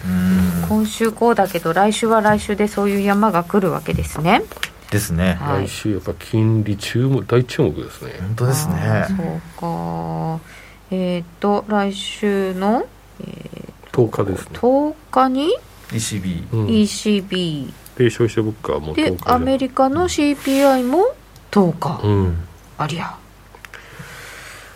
[0.67, 4.43] 今週こうだけど来週は来週でそういう山が来るわけですね。
[4.91, 8.13] ですね、はい、来週やっぱ金利注目大注目ですね。
[8.19, 9.05] 本当ですね。
[9.07, 10.43] そうか。
[10.91, 12.85] えっ、ー、と来週の、
[13.19, 14.59] えー、10日ですね。
[14.59, 15.57] 10日に
[15.89, 21.13] ？ECB、うん、ECB で消費者物価も10日でアメリカの CPI も
[21.51, 22.37] ？10日、うん、
[22.77, 23.15] ありゃ。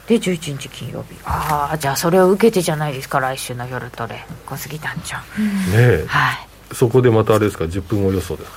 [0.07, 1.15] で11日金曜日。
[1.25, 4.25] ああじゃあそれを受けてじゃないですか来週の夜トレ。
[4.45, 8.45] 小杉団長、うん、ねえ、はい、そこでまたあれですか？10分後予想で。
[8.45, 8.51] す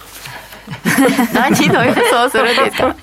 [1.34, 2.96] か何の予想するんですか？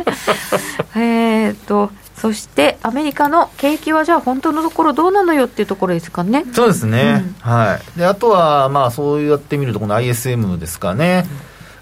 [1.01, 6.45] えっとそしてアメリカの景気はじゃあ本当のところどうなのよっていうところですかね。
[6.51, 7.99] そうですね、うん、はい。
[7.99, 11.25] であとはまあそうやってみるとこの ISM ですかね、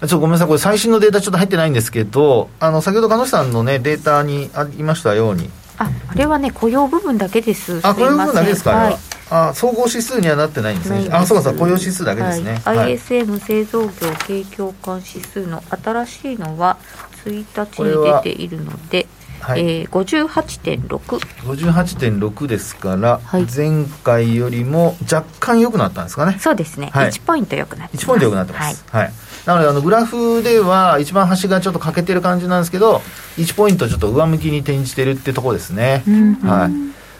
[0.02, 0.48] うん、ちょっとごめんなさい。
[0.48, 5.50] これ最新のデータちょっと入ってないんですけどあの先ほど鹿野さんのねデータにありましたように。
[5.78, 7.80] ああれはね雇用部分だけです。
[7.82, 8.96] あ雇用部分だけですか、はい、
[9.30, 11.08] あ総合指数にはなってないんですね。
[11.12, 13.90] あそうかそう雇用指数だけですね、はい、ISM 製造業
[14.26, 16.78] 景況感指数の新しいのは
[17.24, 19.06] 1日に出ているので
[19.46, 26.36] はい、えー、58.6 58.6ですから、はい、前回よりも若干良くなったんですかね。
[26.40, 28.06] そうですね、はい、1ポイント良くなってます。
[28.06, 29.12] 1ポイント良くなってます、はい、はい、
[29.46, 33.02] なのであのグラフでは一番端がちょっと欠けてる感じなんですけど
[33.36, 36.72] 1ポイントちょっと上向きに転じてるってとこですね、うん、はい。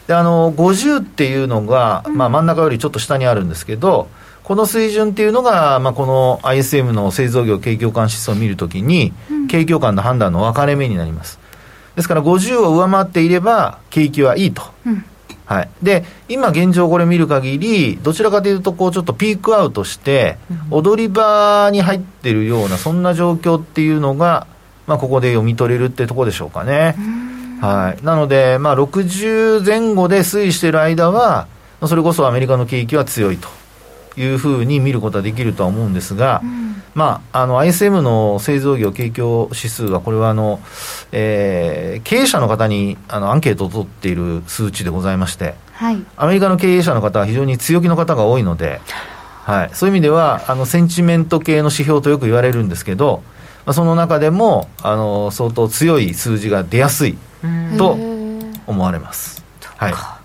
[0.07, 4.09] であの50っていうのが、まあ、真ん中よりちょっと下にあるんですけど、
[4.43, 9.11] この水準っていうのが、まあ、この ISM の製造業景況感指数を見るときに、
[9.49, 11.39] 景況感の判断の分かれ目になります。
[11.97, 14.61] ですから50を上回っていれば、景気はいいと。
[14.85, 15.03] うん。
[15.45, 20.37] はい、で今現状これ見る限りどちらかというとこうちょっとピークアウトして、
[20.69, 24.45] 踊り場に入ってるようなそんな状況っていうのが、
[24.87, 26.95] まあ、ここで読み取れるってとこでしょうかね。
[27.61, 31.47] はい、なので、まあ、60前後で推移している間は
[31.85, 33.47] それこそアメリカの景気は強いと
[34.17, 40.59] いうふうに見ることはできるとは思うんですが、うん、まあ、あの ISM の製造業景況指数はこれはあの、
[41.11, 48.81] えー、経営者の方にあのアンケートを取っている数値でございまして、はい、アメリカの経営者の方は非常に強気の方が多いので、
[49.43, 53.21] はい、そういう意味ではあのセンチメント系の指標とよく言われるんですけど、
[53.65, 57.17] まあ、その中でもあの相当強い数字が出やすい
[57.77, 57.91] と
[58.65, 59.45] 思われます。
[59.77, 60.16] はい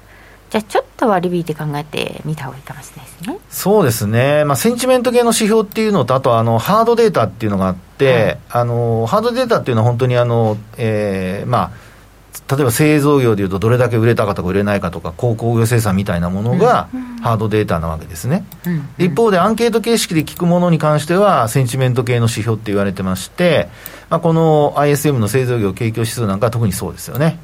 [0.52, 3.38] じゃあちょっと割り引いて考えてみた方がいいかもしれないですね。
[3.48, 4.44] そうですね。
[4.44, 16.88] まあセンチメント系の指標っていうのと、あとあのハードデータっていうのがあって、はい、あのハードデータっていうのは本当にあの、えー、まあ例えば製造業でいうとどれだけ売れたかとか売れないかとか鉱工業生産みたいなものが
[17.22, 23.68] ハードデータなわけですね、うん、一方でアンケート形式で聞くものに関してはセンチメント系の指標って言われてまして、
[24.10, 27.38] まあ、この ISM の製造業景況指数なんかは特にそうですよね、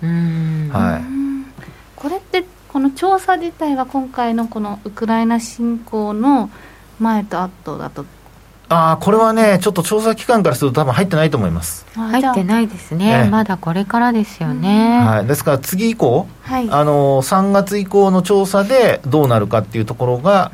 [0.73, 1.05] はい、
[1.97, 6.51] これってこの調査自体は今回のこのウクライナ侵攻の
[7.01, 8.05] 前と後だと。
[8.71, 11.87] ああこれはね、ちょっと調査機関からすると、多分入ってないと思います。
[11.95, 20.53] 入ってないですね、まだこれからですよね、はい、ですから次以降、はい、あの3月以降の調査でどうなるかっていうところが、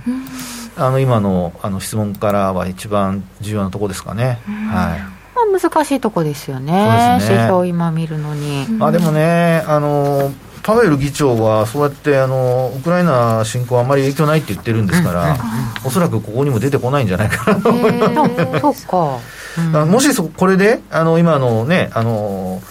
[0.76, 4.38] あの今のあの質問からは一番重要なところですかね。
[4.46, 5.14] はい。
[5.34, 7.18] まあ、難しいとこですよね、ね。
[7.20, 8.66] 指標今見るのに。
[8.80, 10.32] あでもねあの
[10.64, 15.36] パウエル議長はそうやってあのウクライナ侵攻あんまり影響ないって言ってるんですから、
[15.84, 18.80] おそらくここにも出てこないんじゃないかなと思います。
[18.80, 19.20] そうか、
[19.82, 22.62] うん、もしそこれであの今のねあの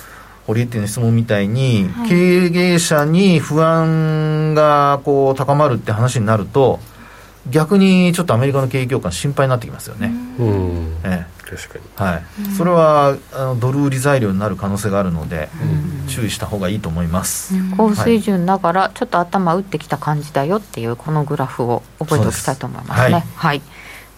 [0.47, 6.79] 堀っていう質問みたいに、はい、経営者に不安がこう高まるって話になると
[7.47, 10.11] 逆にちょっとアメリカの景気況感心配になってきますよね。
[10.39, 12.23] うん、ええ確かに、はい、
[12.57, 15.49] それはあのドル売り材料になる可能性があるので、
[16.07, 23.13] 注意した方がいいと思います、高水準ながらちょっと頭打ってきた感じだよっていうこのグラフを覚えておきたいと思いますね。
[23.13, 23.61] はい、はい。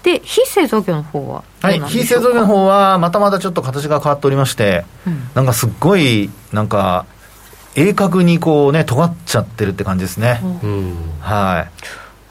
[0.04, 1.80] で非製造業の方ははい。
[1.82, 7.08] 非製造業の方はまたまたちょっと形が変わっておりまして、うん、なんかすっごいなんか
[7.76, 11.67] 鋭角にこうね尖っちゃってるって感じですね、うん、は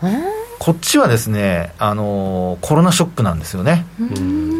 [0.02, 3.84] い、うんこっちはですね、あのコロナショックなんですよね、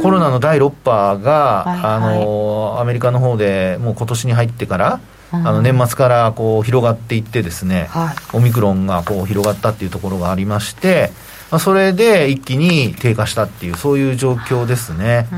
[0.03, 11.11] コロナの第6波が、はいはい、あのアメリカの方でもう今年に入ってから、あの年末からこう広がっていってですね、はい、オミクロンがこう広がったっていうところがありまして、
[11.51, 15.29] まあ、それで一気に低下したっていうそういう状況ですね、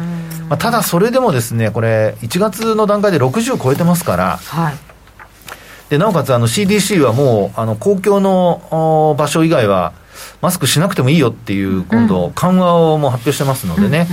[0.49, 4.75] まあ、ただそれでもですねこれ1月の段階で60超えてますから、はい、
[5.89, 9.93] でなおかつあの CDC はもうあの公共の場所以外は
[10.41, 14.07] マスクしなくてもいいよっていう、今度、緩和をもう発表してますのでね、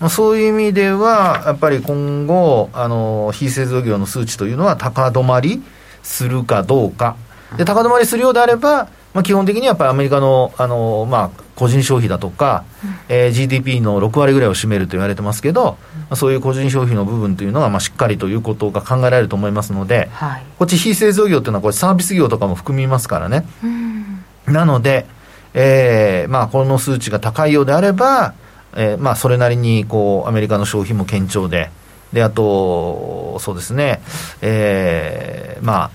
[0.00, 5.62] まあ、そういう意味では、やっぱり今後、あの非製造業の数値というのは高止まり
[6.02, 7.16] するかどうか、
[7.56, 15.78] で高止まりするようであれば、まあ、基本的にはやっぱりアメリカのあの、まあ、個人消費だとか、うん、えー、GDP の6割ぐらいを占めると言われてますけど、
[16.10, 23.46] うん、そういう個人消費の部分というのが、まあ、しっかりということが考えられると思いますので、はい、こっち非製造業というのはこれサービス業とかも含みますからね。
[23.64, 25.06] うん、なので、
[25.58, 28.34] えーまあ、この数値が高いようであれば、
[28.76, 31.70] えーまあ、それなりにこうアメリカの消費も堅調で、
[32.12, 34.02] であと、そうですね、
[34.42, 35.90] えー、まあ、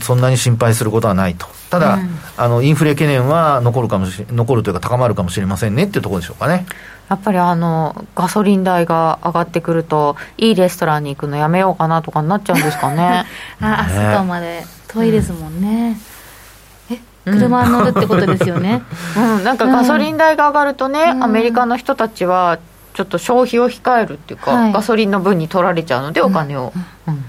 [0.00, 1.46] そんなに心配することはないと。
[1.70, 6.66] ただ、うん、あのインフレ懸念は残るかもし残るというか高まるかもしれませんねっていうところでしょうかね。
[7.10, 13.24] やっぱりあのガソリン代が上がってくるといいレストランに行くのやめようかなとかになっちゃうんですかね。
[13.60, 15.88] あ、ね、外まで遠いですもんね。
[15.88, 15.96] うん、
[17.28, 18.82] え車乗るってことですよね。
[19.16, 22.58] うん、なんかガソリン代が上がるとね、うん、アメリカの人たちは
[22.94, 26.72] ちょっと消費を控えるっていうか、はい、ガソリンの分に取られちゃうのでお金を。
[27.06, 27.24] うん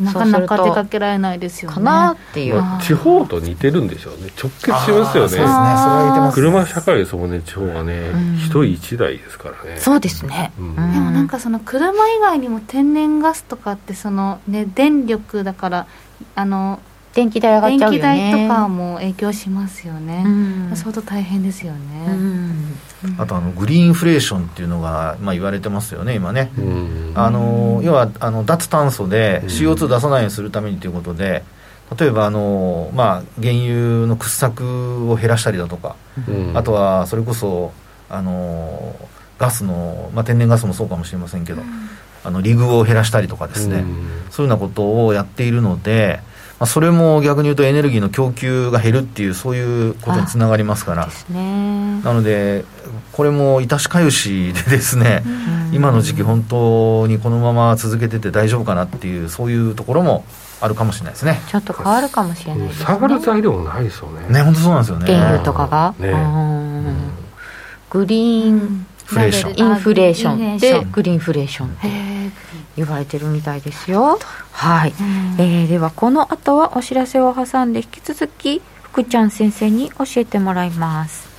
[0.00, 1.74] なかなか出かけられないですよね。
[1.74, 2.62] かなっていう。
[2.82, 4.30] 地方と似てるんでしょうね。
[4.36, 5.12] 直結しますよね。
[5.12, 5.38] そうですね。
[5.38, 6.34] それは似てます。
[6.34, 8.10] 車社会ですもんね、地方がね。
[8.38, 9.78] 一、人一台ですからね。
[9.78, 10.52] そうですね。
[10.56, 10.72] でも
[11.12, 15.86] なんかその車以外にも天然ガスとかってそのね、電力だから、
[16.34, 16.80] あの、
[17.14, 18.14] 電気代上がっちゃうよね。
[18.14, 22.76] 電気代とかも影響しますよね、うん、相当大変ですよね、うん、
[23.18, 31.44] あとあのグリーンインフレーションっていうのが、まあ、言われてますよね今ね、うん、あの要はあの脱炭素で CO2 出さないようにするためにということで、
[31.98, 35.96] 例えばあの、まあ、原油の掘削を減らしたりだとか、
[36.54, 37.72] あとはそれこそ
[38.08, 38.96] あの
[39.38, 41.62] ガスの、まあ、天然ガスもそうかもしれませんけど、
[42.24, 43.84] あのリグを減らしたりとかですね、
[44.30, 46.33] そういうようなことをやっているので、ま
[46.64, 51.08] あ、それも逆に言うとエネルギーの供給が減るっていうそういうことにつながりますから。
[51.30, 52.64] ね、なので
[53.12, 55.22] これも致しかゆしでですね、
[55.72, 60.24] 今の時期本当にこのまま続けてて大丈夫かなっていうそういうところも
[60.60, 61.40] あるかもしれないですね。
[61.48, 62.86] ちょっと変わるかもしれないですね。
[62.86, 64.26] 下がる材料ないですよね。
[64.28, 65.06] ね本当そうなんですよね。
[65.06, 66.12] 原油とかが、ね、
[67.90, 69.58] グリーンフレーション。
[69.58, 70.58] インフレーション。
[70.58, 71.88] でグリーンフレーションって
[72.76, 74.18] 言われてるみたいですよ。
[74.52, 74.94] はい、
[75.38, 81.34] えー、ではこの後はお知らせを挟んで引き続き福ちゃん先生に教えてもらいます。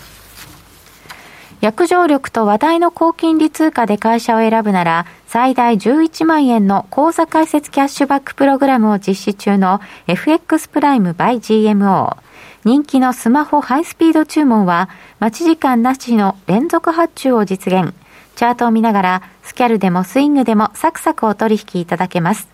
[1.62, 12.17] 約定力と話題の高金利通貨で会社を選ぶなら最大11万円の口座開設キャッシュバックプログラムを実施中の FX プライム by GMO
[12.65, 17.93] 人気のスマホハイスピード注文は、待ち時間なしの連続発注を実現。
[18.36, 22.47] チャートを見ながら、スキャルでもスイングでもサクサクお取引いただけます。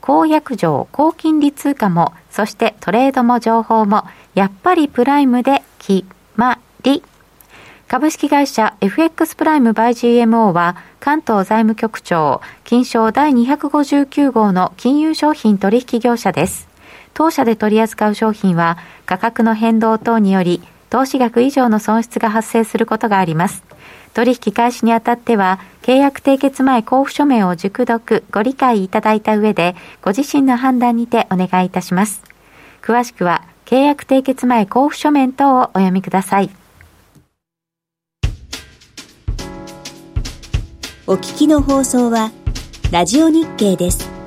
[0.00, 7.02] 公約上、高金利通貨も、そしてトレードも情報も、やっぱりプライムで決まり。
[7.86, 16.69] 株式会社 FX プライムバイ GMO は関東財務局長金賞第259号の金融商品取引業者です。
[17.14, 23.62] 当社で取り扱う商品は価格の変動等により投資額以上の損失が発生することがあります。
[24.12, 32.22] 取引開始にあたっては、契約締結前交付書面を熟読、ご理解いただいた上で、ご自身の判断にてお願いいたします。
[32.82, 36.50] 詳しくは、契約締結前交付書面等をお読みください。
[41.06, 42.32] お聞きの放送は、
[42.90, 44.19] ラジオ日経です。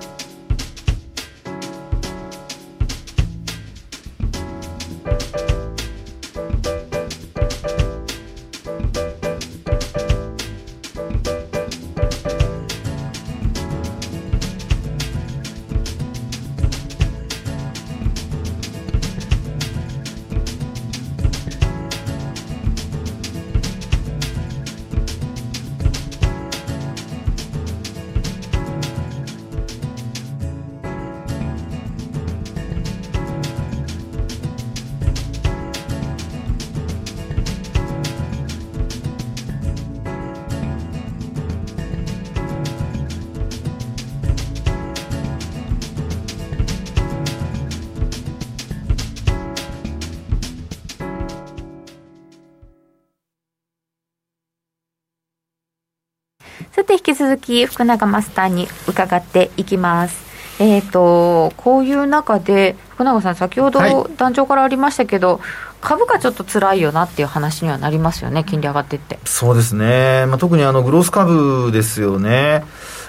[57.43, 60.23] き福永マスターに伺っていきます。
[60.59, 63.79] えーと、こういう中で福永さん先ほど
[64.17, 65.41] 壇上からありましたけど、はい、
[65.81, 69.19] 株価ちょっと辛いよなっていう話にはなりますよね金利上がってって。
[69.25, 72.63] そうですね、まあ、特にあのグロース株ですよね。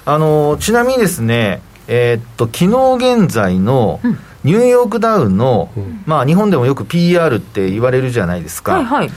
[0.06, 4.00] あのちなみにですねえー、っと昨日現在の
[4.42, 9.10] ニューヨークダウの、うん、まあ、日本でもよく PR って言われるじゃないですか、はいはい、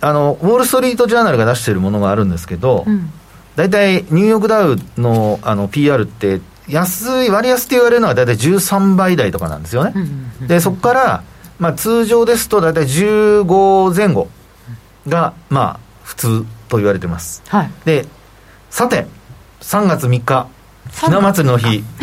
[0.00, 2.86] あのウォール・ストリート・ジャーナルが出しているものがあるんですけど、
[3.56, 9.94] 大、う、体、ん、ニューヨークダウのあの PR って、安い、割安って言われるのは大体13倍台とかなんですよね。
[10.46, 11.22] で、そこから、
[11.58, 14.28] まあ、通常ですと大体15前後
[15.08, 17.42] が、まあ、普通と言われてます。
[17.48, 18.06] はい、で、
[18.68, 19.06] さて、
[19.60, 20.48] 3月3日、
[20.92, 21.82] ひな祭りの日。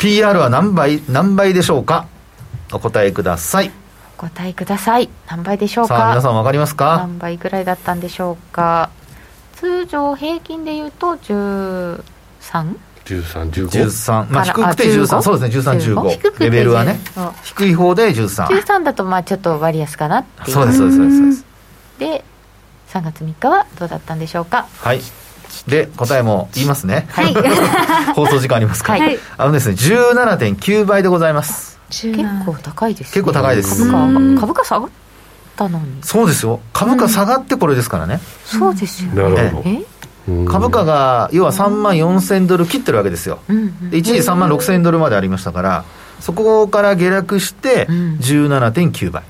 [0.00, 2.06] PR は何倍、何倍でしょうか？
[2.72, 3.70] お答えください。
[4.18, 5.08] お答えください。
[5.28, 5.96] 何倍でしょうか？
[5.96, 6.98] さあ、皆さん分かりますか？
[6.98, 8.90] 何倍ぐらいだったんでしょうか？
[9.60, 12.02] 通常平均でいうと 13?
[13.04, 13.68] 13、15?
[13.68, 14.32] 13。
[14.32, 15.20] まあ低くて13。
[15.20, 16.40] そうですね、13、15。
[16.40, 16.98] レベルはね。
[17.44, 18.46] 低い方で13。
[18.46, 20.54] 13だとまあちょっと割安かなっていう。
[20.54, 21.44] そうです、そうです、そうです。
[21.98, 22.24] で、
[22.88, 24.66] 3月3日はどうだったんでしょうか？
[24.78, 25.00] はい。
[25.66, 27.06] で、答えも言いますね。
[27.10, 27.34] はい。
[28.14, 29.04] 放送時間ありますから。
[29.04, 29.18] はい。
[29.36, 31.78] あのですね、17.9倍でございます。
[31.90, 32.12] 結
[32.46, 33.90] 構高いです、ね、結構高いです。
[33.90, 34.88] 株価、株価下が
[35.50, 36.02] ったのに。
[36.02, 36.60] そうですよ。
[36.72, 38.20] 株価下がってこれですからね。
[38.44, 39.22] そうですよね。
[39.22, 39.68] なるほど。
[39.68, 39.84] え
[40.46, 43.40] 株価が要は3万4000ドル切ってるわけですよ、
[43.90, 45.84] で一時3万6000ドルまでありましたから、
[46.20, 49.22] そこから下落して17.9倍。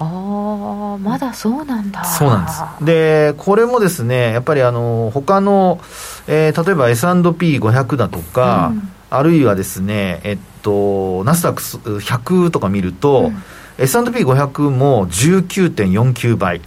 [0.00, 5.80] ああまだそうなんだそうなんですでこれもですねやっぱりあの他の、
[6.26, 13.42] えー、例えば S&P500 だとか、うん、あるいはですねえっとナスダック100とか見ると、うん、
[13.78, 16.60] S&P500 も19.49倍。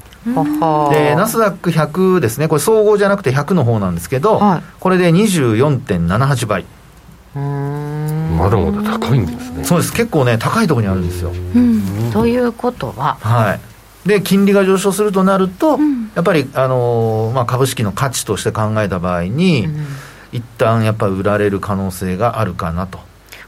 [0.91, 2.47] でナスダック100ですね。
[2.47, 6.65] これ総合じゃなくて100の方なんですけど、はい、これで24.78倍。
[7.33, 9.63] まだまだ高いんですね。
[9.63, 9.93] そうです。
[9.93, 13.17] 結構ね高いところにあるんですよ、うん、ということは。
[13.21, 13.59] はい。
[14.07, 19.85] で金利が上昇するとなると、うん、やっぱり、あのー、まあ、株式の価値として考えた場合に、うん、
[20.31, 22.99] 一旦やっぱり売られる可能性があるかなと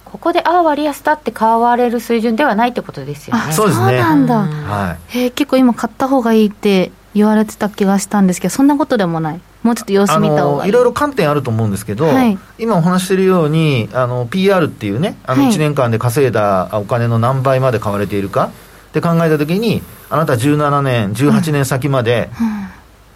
[0.09, 3.53] ここでああ割安だって買われる水準ではないってことですよね。
[3.53, 3.85] そうですね。
[3.85, 9.41] そうなんだ、はい、え結構今買った方がいいって言われてた気がしたんですけどそんなことでもない。
[9.63, 10.69] もうちょっと様子見た方がいい。
[10.69, 18.51] いろいろ観点あると思うんですけど、はい、今お話しているようにあの PR っていうねあの1年間で稼いだお金の何倍まで買われているか
[18.89, 22.29] って考えたときにあなた17年18年先まで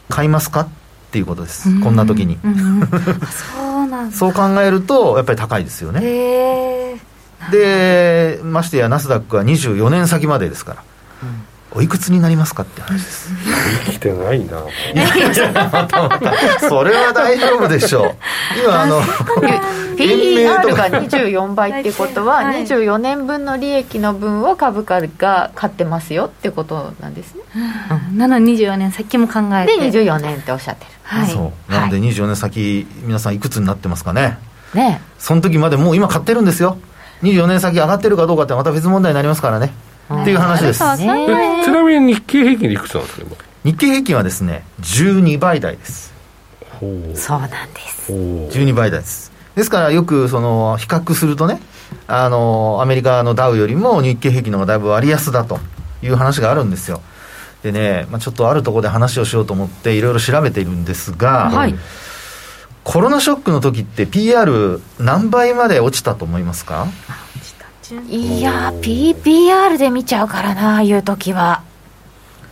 [0.09, 0.67] 買いますかっ
[1.11, 6.01] ていうことです、うん、こんな時に、うん、そうなん そう考えるとやっぱり高いですよね
[7.51, 10.83] でましてやナスダックは24年先までですから
[11.75, 13.31] おいくつになりますかって話です。
[13.85, 14.61] 生きてないな。
[16.69, 18.15] それは大丈夫でしょう。
[18.63, 27.41] 今あの PER が24倍ってことは24年分の利益の分を株価が買ってますよってことなんですね、
[28.11, 29.79] うん、なのに24年先も考えて。
[29.79, 31.71] で24年っておっしゃってる、はい、そう。
[31.71, 34.37] なので24年先皆さんいくつになってますかね。
[34.75, 35.01] ね。
[35.17, 36.77] その時までもう今買ってるんですよ
[37.23, 39.73] 24年先上がってるかどうかってまた別問題になりますからね
[40.21, 40.79] っていう話です。
[40.79, 43.25] ちなみに日経平均でいくつなんですか、
[43.63, 46.13] 日経平均はですね、12倍台です。
[46.79, 46.85] そ
[47.35, 48.11] うなんです。
[48.11, 49.31] 12倍台です。
[49.55, 51.61] ですからよくその比較するとね、
[52.07, 55.59] あのアメリカのダウよりも日経平均の方がだいぶ割安だと
[56.01, 57.01] いう話があるんですよ。
[57.61, 61.75] でね、まあ、ちょっとあるところで話をしようと思っていろいろ調べているんですが、はい、
[62.83, 66.87] コロナショックの時って PR 何倍まで落ちたと思いますか？
[68.09, 71.63] いや PPR で見ちゃうからないう時は。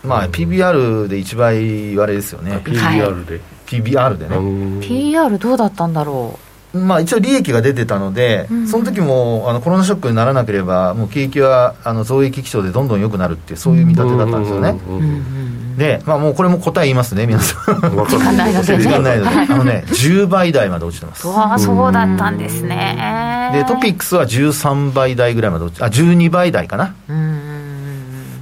[0.04, 2.62] まあ PBR で1倍割れですよね。
[2.64, 4.88] PBR で、PBR でね。
[4.88, 6.40] PR どうだったんだろ
[6.74, 6.78] う？
[6.78, 14.80] まあ一応利益が出てたので、うん、その時もあのコロナショックにならなければもう景気はあの増益基調でどんどん良くなるっていうそういう見立てだったんですよね、
[15.78, 17.76] で、まあ、もうこれも答え言いますね皆さん。
[18.08, 19.30] 時間ないので、ね、時間ないので。
[19.30, 21.28] あのね10倍台まで落ちてます。
[21.28, 23.52] わあそうだったんですね。
[23.54, 26.96] でトピックスは13倍台ぐらいまで落ちあ12倍台かな。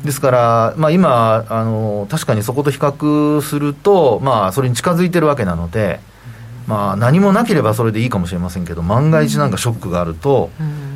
[0.03, 5.99] ですから、まあ、今あの確かにそこと比較すると、まあ、それに近づいてるわけなので、
[6.67, 10.51] まあ、何もなければそれでいいかもしれませんけど万が一なんかショックがあると、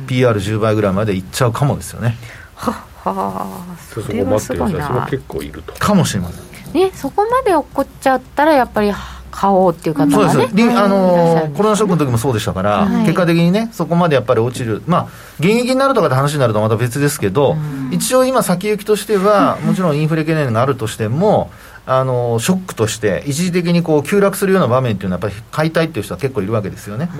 [0.06, 2.16] PR10 倍ぐらいまでいっちゃうかもですよね。
[2.54, 5.06] はあそれはすごいな。
[5.10, 5.74] 結構いると。
[5.74, 6.72] かもしれません。
[6.72, 8.92] ねそこまで起こっちゃったらやっぱり
[9.30, 10.78] 買おうっていう方がねそうです。
[10.78, 17.56] あのコロナショックの時もそうでしたから、はい、結果的にねそこまでやっぱり落ちるまあ現役になるとかって話になるとまた別ですけど、
[17.90, 21.50] 一応今先行きとしてはもちろんインフレ懸念があるとしても
[21.86, 27.10] あのショックとして一時的にこう急落するような場面っていうのはやっぱり買いたいっていう人は結構いるわけですよね、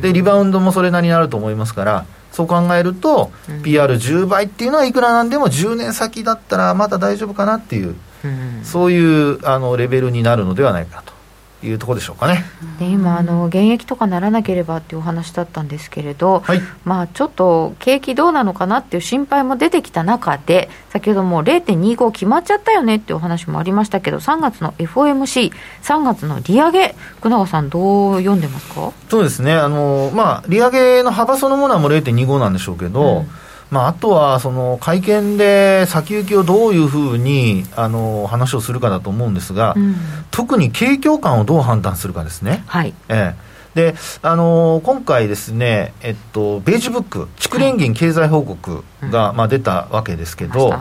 [0.00, 2.06] でリバウンドもそれなりにあると思いますから
[2.36, 11.14] そう考えると、うん、PR10 倍っていうのはいくらなんでも10年先だったらまだ大丈夫かなっていう、うん、そういうあのレベルになるのではないかと
[11.62, 12.44] いうところでしょうかね。
[12.78, 28.92] で今あの現役とかならなければっていうお話だったんですけれど、はい、まあちょっと景気どうなのかなっていう心配も出てきた中で先ほども0.25決まっちゃったよねっていうお話もありましたけど3月の FOMC3 月の利上げ福永さんどう読んでますか？
[29.08, 29.54] そうですね。
[29.54, 33.28] あのまあ利上げの幅そのものはもう0.25なんでしょうけど、うん
[33.70, 39.96] まあ、あとはその会見で先行きをどういうふうにあの話をするかだと思うんですが、うん、
[40.30, 42.62] 特に景況感をどう判断するかですね。
[42.66, 42.94] はい。
[43.08, 43.46] ええ。
[43.76, 50.74] であのー、今回ですね、えっと、ベージュブック、蓄連銀経済報告が、はい、まあ、出たわけですけど、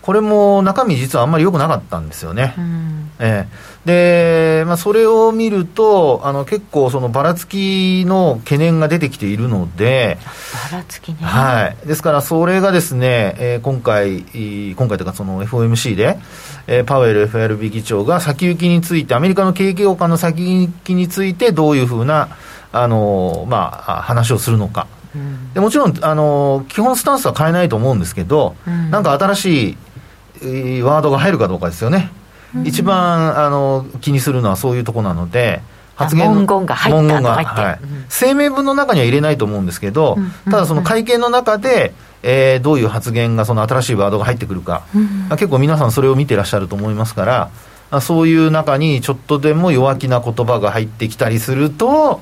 [0.00, 2.54] これも中身、実はあんまり良くなかったんですよね。
[3.18, 3.52] ええ、
[3.84, 10.18] で、まあ、それを見ると、あの結構、そのばらつきの懸念が出てきているので、
[10.70, 14.18] ばらつきね、はい、ですから、それがですね、えー、今回、
[14.74, 16.18] 今回というか、その FOMC で、
[16.66, 22.36] えー、パウエル FRB 議長が先行きについて、アメリカの景気感の先行きについて、どういうふうな、
[22.72, 24.86] あのまあ、話をするのか。
[25.54, 32.19] でもちろん、あの基本スタンスは変えないと思うんですけど、うん、なんか新しいワードが入るかどうかですよね、うん、
[32.64, 35.62] 一番あの気にするのはそういうところなので、
[35.94, 37.78] 発言文言が入った文言が、はい。
[38.08, 41.92] 声明文の中には入れないと思うんですけど、うん、ただその会見の中で、
[42.22, 44.82] えー、どういう発言が、その新しいワードが入ってくるか、
[45.30, 47.50] 結構皆さんそれを見てらっしゃると思いますか
[47.90, 52.20] ら、そういう中にちょっとでも弱気な言葉が入ってきたりすると、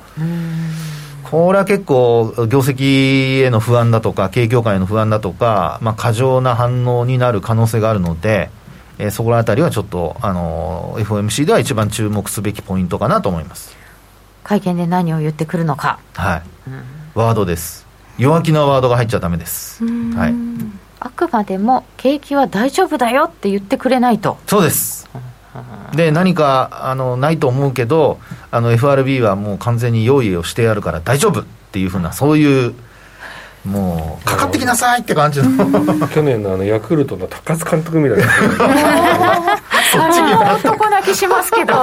[1.23, 8.49] これは結構、業績への不安だとか、景況感への不安だとか、まあ、過剰な反応になる可能性があるので、
[8.99, 13.75] えー、そこら辺りはちょっと、あの FOMC では一番注目すべきポイントかなと思います。
[14.43, 16.83] 会見で何を言ってくるのか、はい、うん、
[17.15, 17.87] ワードです、
[18.17, 19.83] 弱気なワードが入っちゃだめです。
[19.85, 20.33] はい。
[20.99, 24.37] あくまでも景気は大丈夫だよって言ってくれないと。
[24.47, 25.09] そうです、
[25.95, 28.19] で何かあのないと思うけど
[28.51, 32.75] あの FRB はもう完全に用意をしてやるから大丈夫っていうふうなそういう
[33.65, 35.49] もうかかってきなさいって感じの。
[36.07, 38.25] 去年のあのヤクルトの高津監督みたいな。
[39.91, 41.73] そっちに男泣きしますけど。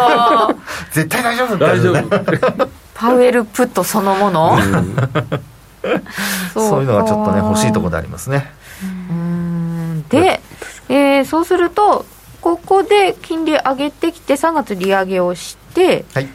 [0.93, 2.69] 絶対大丈夫大丈夫。
[2.95, 4.59] パウエルプットそのもの、
[6.55, 8.51] そういうのがちょっとね欲しいところでありますね。
[10.09, 10.41] で、
[10.89, 12.07] えー、そうすると
[12.41, 16.31] ここで金利上げてきて、3月利上げをして、はい、で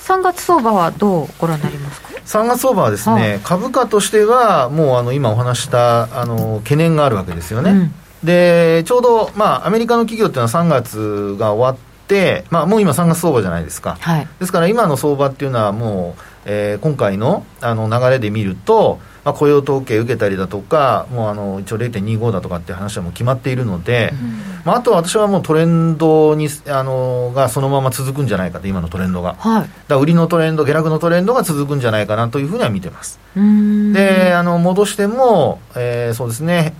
[0.00, 2.08] 3月相場はどうご覧になりますか？
[2.26, 7.70] 3月相場はですね、はあ、株価としては、もうあの今お話したあの懸念があるわけですよね。
[7.70, 29.34] うん、でちょうど、まあ、アメリカの企業っていうのは3月が終わって、まあ、もう今3月相場じゃないですか、はい、ですから今の相場っていうのはもう、えー、今回のあの流れで見ると、まあ、雇用統計受けたりだとか、もうあの一応0.25だとかっていう話はもう決まっているので、うん、まあ、あとは私はもうトレンドにあのがそのまま続くんじゃないかと、今のトレンドが。
[29.38, 33.18] はい、だ売りのトレンド、下落のトレンドが続くんじゃないかなというふうには見てます。
[33.34, 36.74] であの戻しても、えー、そうですね、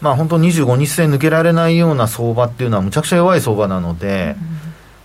[0.00, 4.36] まあ、本当、25日線抜けられないような相場っていうのは、むちゃくちゃ弱い相場なので。
[4.38, 4.54] うん。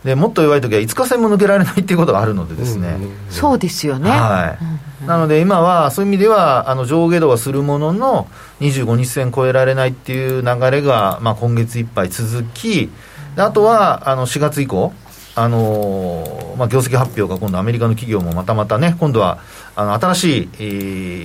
[0.03, 8.27] でもっと弱い時は5日線も抜けられないっていうことがあるのでですね、うん、そうですよね、はい、なので今はそういう意味ではあの上下動はするものの
[8.59, 12.91] 25日線超えられないっていう流れが、まあ、今月いっぱい続き
[13.35, 14.93] あとはあの4月以降
[15.35, 19.39] あのまあ、業績発表が今度アメリカの企業もまたまたね今度は
[19.73, 20.57] あの新しい、え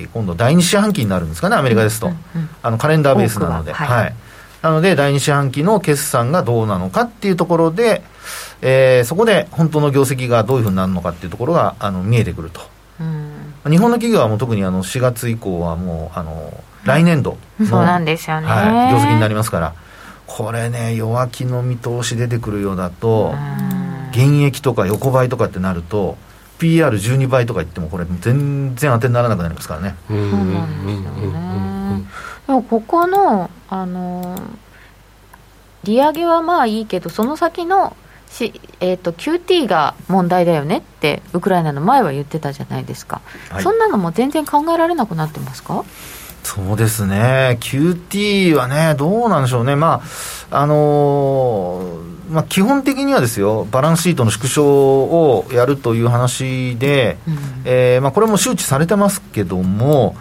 [0.04, 4.14] ー、今度第2四半期になるんですかねアメリカですと、うんうんうん、あのカレンダーベースなので、はい、はい、
[4.62, 8.02] なので第2四半期の決算がどうなのかっていうところで
[8.66, 12.62] えー、そこで本当の業績がどういうふうになるのかっていうところがあの見えてくると、
[12.98, 13.33] うん、
[13.68, 19.74] 日本の企業はもう特にあの4月以降はもうあの来年度の、そうなんですよね、はい、業績になりますから
[20.26, 23.34] これね弱気の見通し出てくるようだと
[24.10, 26.16] 現役とか横ばいとかってなると
[26.58, 29.96] PR12 倍とか言ってもこれ全然当てにならなくなりますからね。
[30.08, 32.04] そうなんですよね。
[32.46, 34.38] でもここのあの
[35.82, 37.96] 利上げはまあいいけどその先の
[38.34, 45.84] し、えーと、QT が問題だよねってウクライナの前は言ってたじゃないですか、はい、そんなのも全然考えられなくなってますか？
[46.42, 50.02] そうですね、QT はね、どうなんでしょうね、ま
[50.50, 60.16] ああのー、まあ、基本的にはですよ、バランスシートの縮小をやるという話で、うん、えー、まあ、これも周知されてますけども、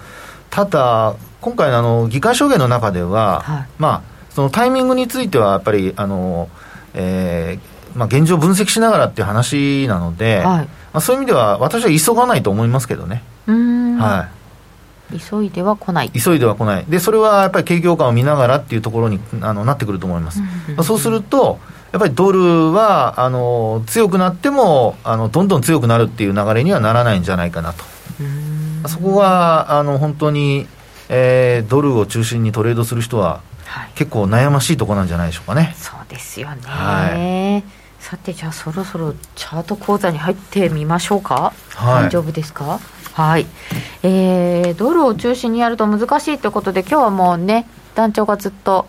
[0.49, 6.47] ただ、今回のあの議会証言の中では、はい、まあ、そのタイミングについてはやっぱり、あの
[6.93, 13.24] えー、まあ、現状分析しながらっていう話なので、はい、まあ、そういう意味では私は急がないと思いますけどね。
[13.46, 14.30] は
[15.14, 16.12] い、急いでは来ない。
[16.12, 16.86] 急いでは来ない。
[16.88, 21.60] でそれはやっぱり景況感を見ながらっていうところにあのなってくると思います、うんうん、そうすると、
[21.91, 27.84] やっぱりドルはあの強くなってもあのどんどん強くなるっていう流れにはならないんじゃないかなと。
[28.88, 30.68] そこはあの本当に、
[31.08, 35.74] えー、ドルを中心にトレードする人は、はい、結構悩ましいところなんじゃないでしょうかね。
[35.78, 37.64] そうですよね、はい、
[38.14, 42.80] さてじゃあそろそろチャート講座に入ってみましょうか、はい、大丈夫ですか？
[43.14, 43.47] はい、
[44.03, 48.86] えー、ドルを中心にやると難しいということで今日はもうね団長がずっと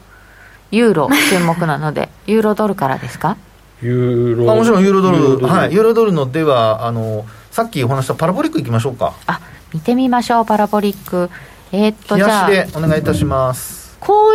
[0.71, 3.39] ユーロ注目なので ユーロドルからですか？
[3.81, 4.53] ユーロ。
[4.53, 5.47] あもちろんユーロドル。
[5.47, 5.73] はい。
[5.73, 9.15] ユーロドルのではあのさっきお話したパラボリックいきましょうか。
[9.27, 9.41] あ
[9.73, 11.31] 見てみましょうパラボリック。
[11.73, 12.51] えー、っとじゃあ。
[12.51, 13.84] でお願いいたします、こう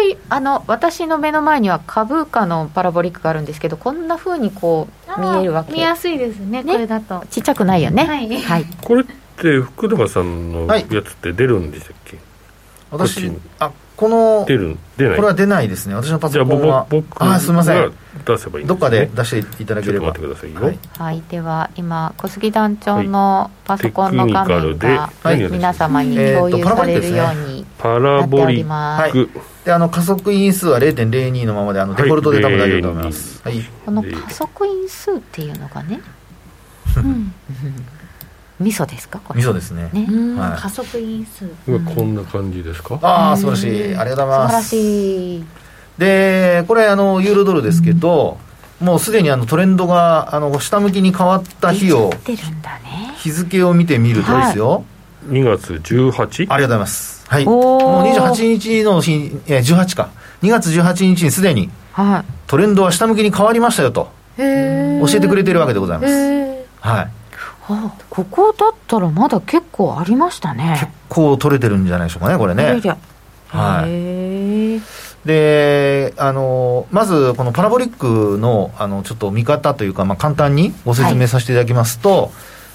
[0.04, 5.74] いうあの私の目の前には株価のパラボリックがあるんですけどこんなふうにこう見えるわけ。
[5.74, 7.24] 見やすいですね、ね、これだと。
[7.30, 8.06] ちっちゃくないよね。
[8.06, 15.16] はい、はい、これって福永さんのやつって出るんでしたっけ、はい、私あこの出る出ない。
[15.18, 15.96] これは出ないですね。
[15.96, 16.88] 私のパソコンは。
[16.90, 17.92] 僕あすみません。
[18.26, 20.08] 出せばいい、ね、どっかで出していただければ。
[20.08, 29.30] 待ってくださいよ、はい、はい、では今小杉団長のパソコンの画面が、はい、皆様に共有されるようにパラボリック。
[29.66, 36.00] であの加速因数は0.02のままであのデフォルトで多分大丈夫と思います、はい、この加速因数っていうのがね、
[36.96, 37.34] うん
[38.60, 39.22] 味噌ですか？
[39.34, 39.90] 味噌ですね。
[39.94, 40.06] ね、
[40.38, 41.48] はい、加速因数。
[41.66, 43.00] こんな感じですか？
[43.02, 43.96] ああ素晴らしい。
[43.96, 44.70] ありがとうございます。
[44.70, 45.46] 素晴らしい。
[45.98, 48.38] でこれあのユーロドルですけど、
[48.80, 52.12] もうすでにあのトレンドがあの下向きに変わった日を
[53.18, 54.82] 日付を見てみるとですよ、は
[55.28, 57.26] い、2月18ありがとうございます。
[57.30, 57.46] はい。
[57.46, 60.10] もう28日の日え18か。
[60.42, 61.70] 2月18日にすでに
[62.48, 64.12] トレンドは下向きに変わりましたよと。
[64.38, 66.14] 教えてくれてるわけでございます。
[66.80, 67.12] はい
[67.70, 70.78] あここだったらまだ結構ありましたね。
[70.80, 72.82] 結構取れてるんじゃないでしょうかねこれね。
[73.48, 74.82] はい。
[75.26, 82.32] であのまずこのパラボリックのあのちょっと見方というか、まあ、簡単にご説明させていただきますと、はい、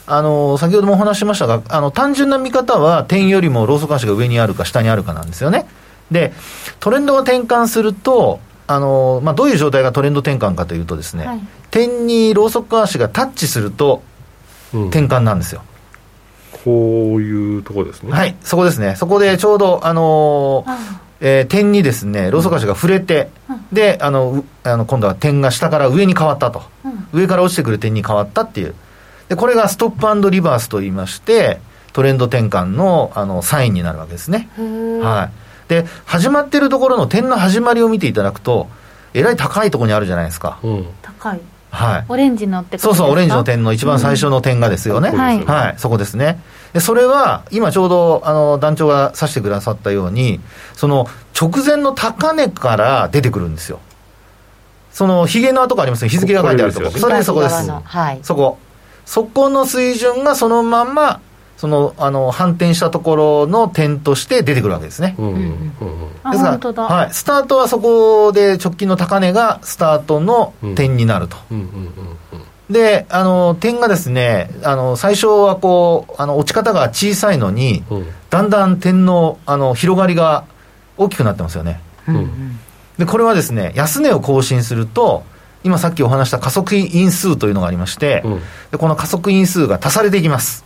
[0.06, 5.66] あの先ほどもお話ししましたがあの単純な見方は点よりもローソク足が上にあるか下にあるかなんですよね。
[6.10, 6.32] で
[6.80, 11.40] トレンドが転換するとあの、まあ、どういう状態がトレンド転換かというとですね、はい、
[11.70, 14.02] 点にローソク足がタッチすると
[14.88, 15.62] 転換なんですよ、
[16.52, 18.12] うん、こういうとこですね。
[18.12, 18.96] はいそこですね。
[18.96, 28.74] そこでちょうどあのーえー、点にですねローソク足が触れて、うん、であのあの今度は点が下から上に変わったと、うん、上から落ちてくる点に変わったっていう。
[29.28, 31.58] でこれがストップリバースといいまして
[31.94, 34.50] トレンド転換のあのサインになるわけですね。
[35.02, 35.68] はい。
[35.68, 38.68] で始まってるところの点の始まりを見ていただくと
[39.14, 41.40] えらい高いところにあるじゃないですか、うん、高い
[41.74, 46.40] はい、オレンジのってそうそうオレンジの点の一番最初の点がですよね、うん、はい、はい、そこですね。
[46.72, 50.40] でそれは今ちょうどあの団長が指してくださったように
[50.74, 51.06] その
[51.38, 53.80] 直前の高値から出てくるんですよ。
[54.90, 56.90] そのひげの跡がありますね日付が書いてあるとこ。
[56.90, 58.58] それでそこです、はい、そこ。
[59.04, 61.20] そこの水準がそのまま
[61.64, 65.14] そのあの反転したところの点として出てくるわけですね。
[65.16, 65.40] うんうんうん、
[66.30, 71.38] ですから、はい、スタートはそこで直近の高値がスタートの点になると。
[72.68, 80.44] であの点がですねあの最初はこうあの落ち方が小さいのに、うん、だんだん点のあの広がりが
[80.98, 81.80] 大きくなってますよね。
[82.06, 82.16] うん。
[82.16, 82.60] うん、
[82.98, 85.24] でこれはですね安値を更新すると
[85.62, 88.40] 今さっきお話した加速因数というのがありまして、うん、
[88.70, 90.62] でこの加速因数が足されていきます。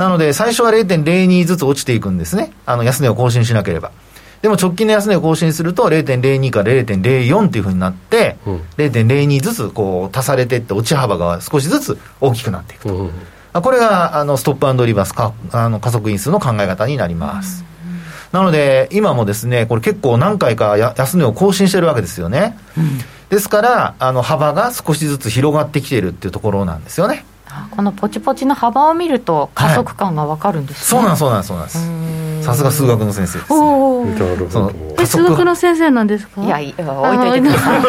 [0.00, 2.54] なので、最初は0.02ずつ落ちていくんですね。
[2.64, 3.92] あの、安値を更新しなければ。
[4.40, 12.94] でも直近の安値を更新すると0.02から0.04っていうふうになって、うん、0.02ずつこう足されていって落ち幅が少しずつ大きくなっていくと。
[12.94, 13.10] うん
[13.52, 17.64] これがあのストップリバースかあの加速因数の考え方になります。
[17.84, 22.56] うん、なので、今もですね、これ結構何回か安値を更新してるわけですよね。
[22.78, 27.24] うん、ですから、あの幅が少しずつ広がってきているっていうところなんですよね。
[27.70, 32.00] このポチポチの幅を見ると加速感が分かるんですね、はい、そうなんそうなんそうなん
[32.36, 32.44] です。
[32.44, 36.42] さすが数学の先生です、ね、数学の先生なんですか？
[36.42, 37.82] いやいや置いといてください。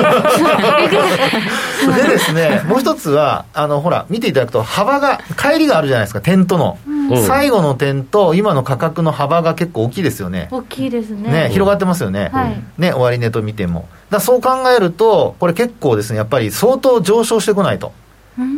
[2.03, 10.47] でですねもう一つはあのほら見ていただくと幅が乖離があるじゃないですか点との、うん、最後の点と今の価格の幅が結構大きいですよね。
[10.51, 11.31] 大きいですね。
[11.31, 13.87] ね広がってますよね、はい、ね終値と見ても。
[14.09, 17.93] だそう考えるとこれ結構ですねやっぱり相当上昇してこないと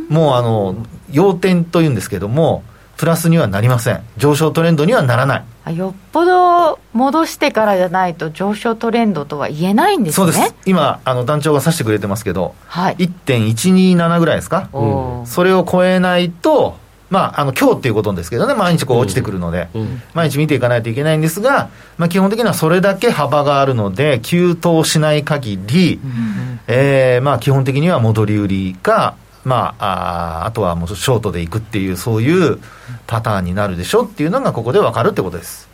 [0.09, 0.75] もうあの
[1.11, 2.63] 要点というんですけども
[2.97, 4.01] プラスにはなりません。
[4.17, 5.75] 上昇トレンドにはならない。
[5.77, 10.15] よっぽど戻してからじゃないと上昇トレンドとは言えないんですね。
[10.15, 10.55] そうです。
[10.65, 16.77] 今あの団長が指してくれてますけど、はい、1.127ぐらいですか、うん、それを超えないと
[17.13, 19.81] まあ、あの今日っていうことですけどね、毎日こう落ちてくるので、うん。
[19.81, 21.69] うん、毎日見ていかないといけないんですが、
[21.99, 32.59] まあ、基本的にはそれだけ幅があるので、急騰しない限り、うん、えー、まあ、基本的には戻り売りか、まあ、ああとはもうショートでいくっていう、そういう
[33.07, 35.69] パターンになるでしょっていうのが、ここで分かるってことです。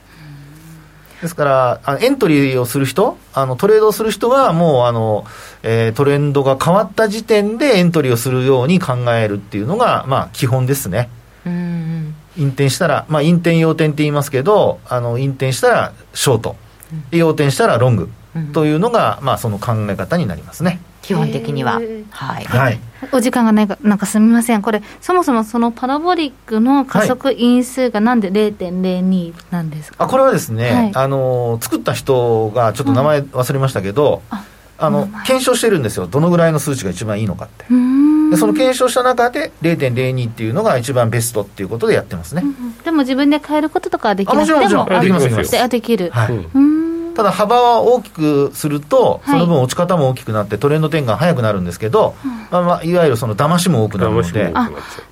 [1.21, 5.25] ですから、エントリーをする人、あのトレードをする人は、もうあの、
[5.63, 11.09] えー、トレンドが変わった時点でエントリーをするように考えるっていうのが、まあ、基本ですね。
[11.45, 16.55] うん引転したら、まあ、引転、要点って言いますけど、あの引転したらショート、
[17.11, 18.09] 要点したらロング
[18.53, 20.79] というのが、まあ、その考え方になりますね。
[21.01, 21.81] 基本的には。
[22.09, 22.45] はい。
[22.45, 22.79] はい。
[23.11, 24.61] お時間がないか、なんかすみません。
[24.61, 34.37] これ、そもそもそのパラボリックの加速因数がなんで0.02なんですか、あ、これはですね、はい、あの、作った人がちょっと名前忘れましたけど、うん、
[34.77, 36.07] あの、検証してるんですよ。
[36.07, 37.65] どのぐらいの数値が一番いいのかって。
[38.29, 42.43] でその検証した中で0.02っていうのが一番ベストっていうことでやってますね。
[42.43, 45.01] うん、でも自分で変えることとかはできなくてももちろん、もちろん。
[45.01, 45.69] できます、できます。
[45.69, 46.11] できる。
[46.11, 46.33] はい。
[46.33, 52.15] うんただ幅は大きくすると、その分落ち方も大きくなって、トレンド転換早くなるんですけど、
[52.49, 54.51] まあまあ、いわゆるその騙しも多くなるので。
[54.53, 54.69] あ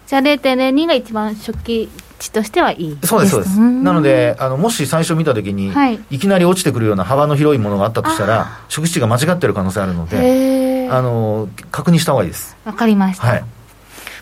[0.07, 3.59] じゃあ0.02が一番初期値としてはいいそうですそうです。
[3.59, 12.55] なのであのもし最初見たときに、はい、いきなり落ちてくるような幅の広いものがあったとしたら初期値が間違ってる可能性あるのであの確認した方がいいです。
[12.63, 13.43] わかりました、はい。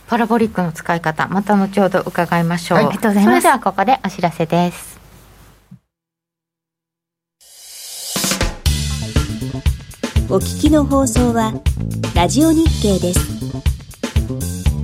[0.07, 3.33] パラボリックの使い方また後ほど伺いましょう、はい、ありがとうございます。
[3.33, 4.94] それではここでお知らせです
[10.27, 11.53] お聞きの放送は
[12.15, 14.74] ラジオ日経です。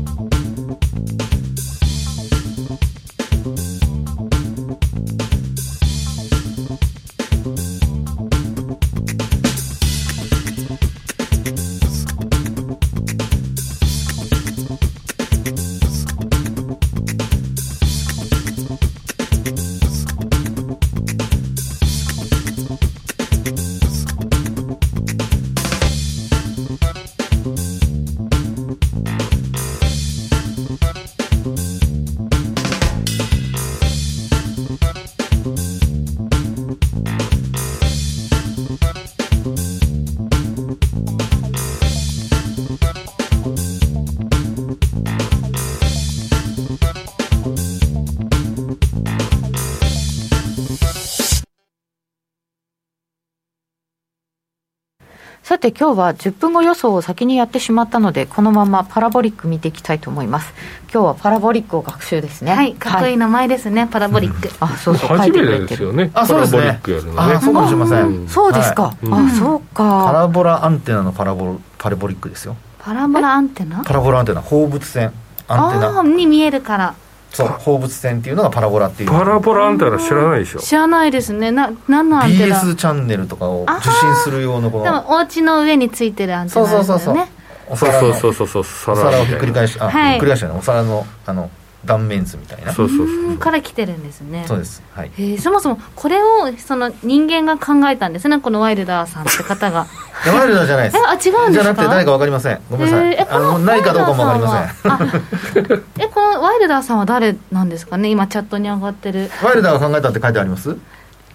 [55.61, 60.53] て今日は10分後予想を先にやってしまったのでこのままパラボリック見ていきたいと思います。
[60.91, 62.51] 今日はパラボリックを学習ですね。
[62.51, 66.11] はいかっこいい名前ですね、はい、パラボリック、うん、あそうそう初めてですよね。
[66.13, 66.81] あそうですね。
[67.15, 70.05] あそうかもしれません、うん、そうですか、はい、あそうか。
[70.07, 72.57] パラボラアンテナのパラボパラボリックですよ。
[72.79, 73.83] パラボラアンテナ？
[73.83, 75.13] パラボラアンテナ放物線
[75.47, 76.03] アンテナ。
[76.03, 76.95] に見えるから
[77.31, 79.09] そう放物線っていうのがパラボラっていう。
[79.09, 80.59] パラボラアンテナ知らないでしょ。
[80.59, 81.51] 知らないですね。
[81.51, 86.85] な何のアンテナ？BS チャンネルとかを受信する用のこのでもお家の上についてるアンテナですよね。
[86.85, 87.27] そうそうそう
[87.69, 90.51] お皿そうそうそうそうお皿をひっくり返しあ、はい、ひっくり返しね。
[90.51, 91.49] お皿のあの
[91.83, 92.73] 断面図みたいな。
[92.73, 94.45] そうそうそうから来てるんですね。
[94.47, 94.83] そうです。
[94.93, 98.39] はい、えー、そもそもこれをその人間が考えたんですね。
[98.39, 99.87] このワイルダーさんって方が。
[100.27, 100.97] ワイルダーじゃないです。
[100.97, 101.59] えあ違うんですか？
[101.59, 102.61] じゃなくて誰か分かりません。
[102.69, 105.83] ごめんなさい、えー、あの何かどうかも分かりません。
[105.99, 108.09] えこのワイルダーさんは誰なんですかね？
[108.09, 109.31] 今チャットに上がってる。
[109.43, 110.77] ワイルダーが考えたって書いてあります？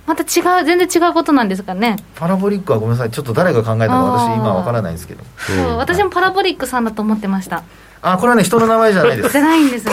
[0.06, 1.96] また違う全然違うことなんですかね？
[2.14, 3.10] パラボリックはごめんなさい。
[3.10, 7.64] ちょっと誰が考えたか私今分からないんですけど、うん、私もパラボリックさんだと思ってました
[8.02, 9.30] あこれはね人の名前じゃないです。
[9.30, 9.92] じゃないんですね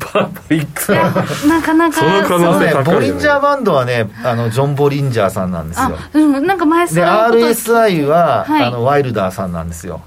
[0.00, 5.98] パラボリックなかなかその可能性ボリンジャーバンドはねあのジョン・ボリンジャーさんなんですよ。
[6.14, 10.00] うんなんか前で RSI は、はい、あのワイルダーさんなんですよ。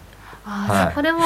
[0.46, 1.20] あ、はい、これも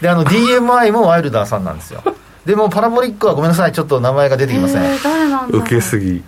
[0.00, 2.02] であの DMI もワイルダーさんなんですよ。
[2.44, 6.22] でもパラボリックはごめんなさいちょっと名前が出てきません、えー、誰なんだ受けすぎ。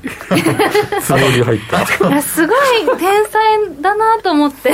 [1.02, 2.08] つもり入った。
[2.08, 2.58] いやすごい
[2.98, 4.72] 天才だなと思って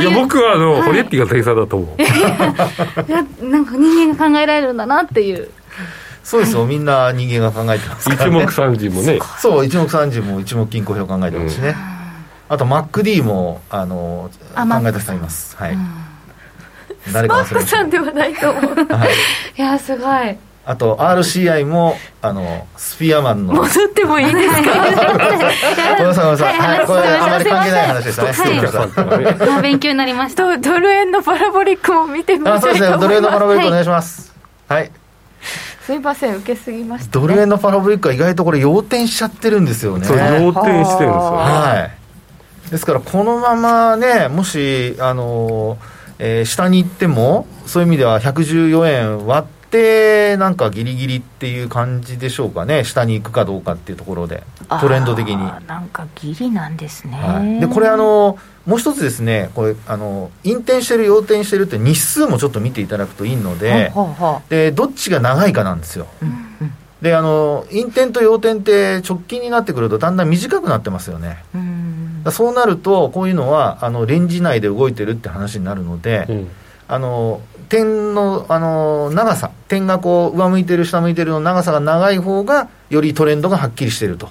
[0.00, 2.02] いや僕はあの、はい、ホネッティが天才だと思う。
[2.02, 2.04] い
[3.10, 5.50] やなんか人間が考えられるんだなっていう。
[6.22, 9.18] そうですよ、はい、みんな人間が考えてますから、ね、一目散時もね。
[9.38, 11.74] そう一目散時も一目均衡表考えてますしね、うん、
[12.48, 15.56] あと MacD もあの考えた人います。
[15.56, 15.86] はい、うん。
[17.12, 19.10] 誰か忘れさんではないと思う、はい、
[19.58, 23.52] いやすごいあと RCI もあのスピアマンの。
[23.54, 24.70] 戻ってもいいですか？
[25.98, 30.56] ごめんなさいごめんなさい、はい、これあまり関係ない話でしたね、はい、勉強になりました。
[30.56, 32.86] ドル円のパラボリックも見てみたいと思います。
[32.86, 32.98] そうですね。
[32.98, 34.32] ドル円のパラボリックお願いします。
[34.68, 34.90] はい、
[35.84, 40.06] すいません受けすぎました、ね、ドル円のパラボリックは意外とこれ要点しちゃってるんですよね。
[40.06, 41.10] そう要点してるんですよ。
[41.10, 41.88] は
[42.68, 42.70] い。
[42.70, 52.84] ですからこのままねもしあのーえー、下に行ってもそういう意味では114円割ってなんかギリギリっていう感じでしょうかね。
[52.84, 54.44] 下に行くかどうかっていうところで。
[54.80, 55.36] トレンド的に。
[55.66, 63.92] なんかギリなんですね、はい、でこれあのもう一つですねこれあの陰転してる陽転してるって日数もちょっと見ていただくといいので
[64.48, 66.28] でどっちが長いかなんですよ、うん
[66.62, 66.72] うん、
[67.02, 76.48] であの陰転と陽転って直近になってくるとだんだん短くなってますよね、うそうなるとこういうのはあのレンジ内で動いてるって話になるので、うん。
[76.86, 84.28] あの点のあの長さ、点がこう上向いてる、下向いてるの長さが長い方が、よりトレンドがはっきりしていると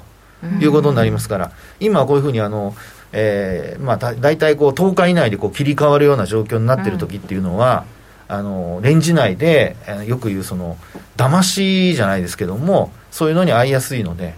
[0.61, 2.75] いうことになりますから、今はこういうふうにあの、
[3.11, 7.85] えーまあ、だ大体こう10日以内でこう切り替わるような状況になっている時っていうのは、
[8.27, 10.77] あのレンジ内で、えー、よく言うその
[11.17, 14.33] 騙しじゃないですけどもそういうのに合いやすいので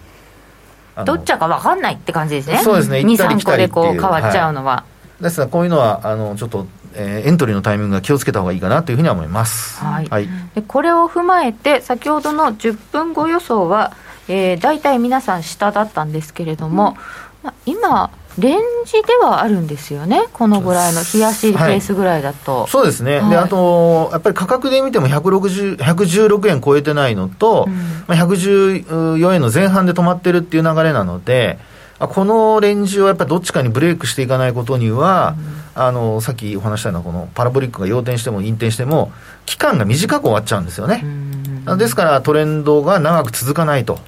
[1.06, 2.60] どっちか分かんないって感じですね。
[2.64, 3.00] そうですね。
[3.00, 4.86] 23個でこう変わっちゃうのは、は
[5.20, 13.96] い、ですからこういうのはあのちょっとえー、エントリーのタイミングが気をつけた方がいいかなというふうには思います、はい、はい、でこれを踏まえて先ほどの10分後予想は、
[14.28, 16.96] えー、大体皆さん下だったんですけれども、
[17.44, 22.62] うん、まあ、今レンジではあるんですよね、このぐらいの冷やしケースぐらいだと。
[22.62, 27.74] はい、そうですね、はい、であと、やっぱり価格で見ても160 116円超えてないのと、うん、
[28.08, 31.60] まあ、114円の前半で止まってるっていう流れなので、
[32.00, 35.36] このレンジをやっぱりどっちかにブレイクしていかないことには、
[35.76, 39.14] うん、あのさっきお話したようなこのパラボリックが陽転しても陰転しても
[39.46, 44.00] 期間が短く終わっちゃうんですよね、うん、ですからトレンドが長く続かないと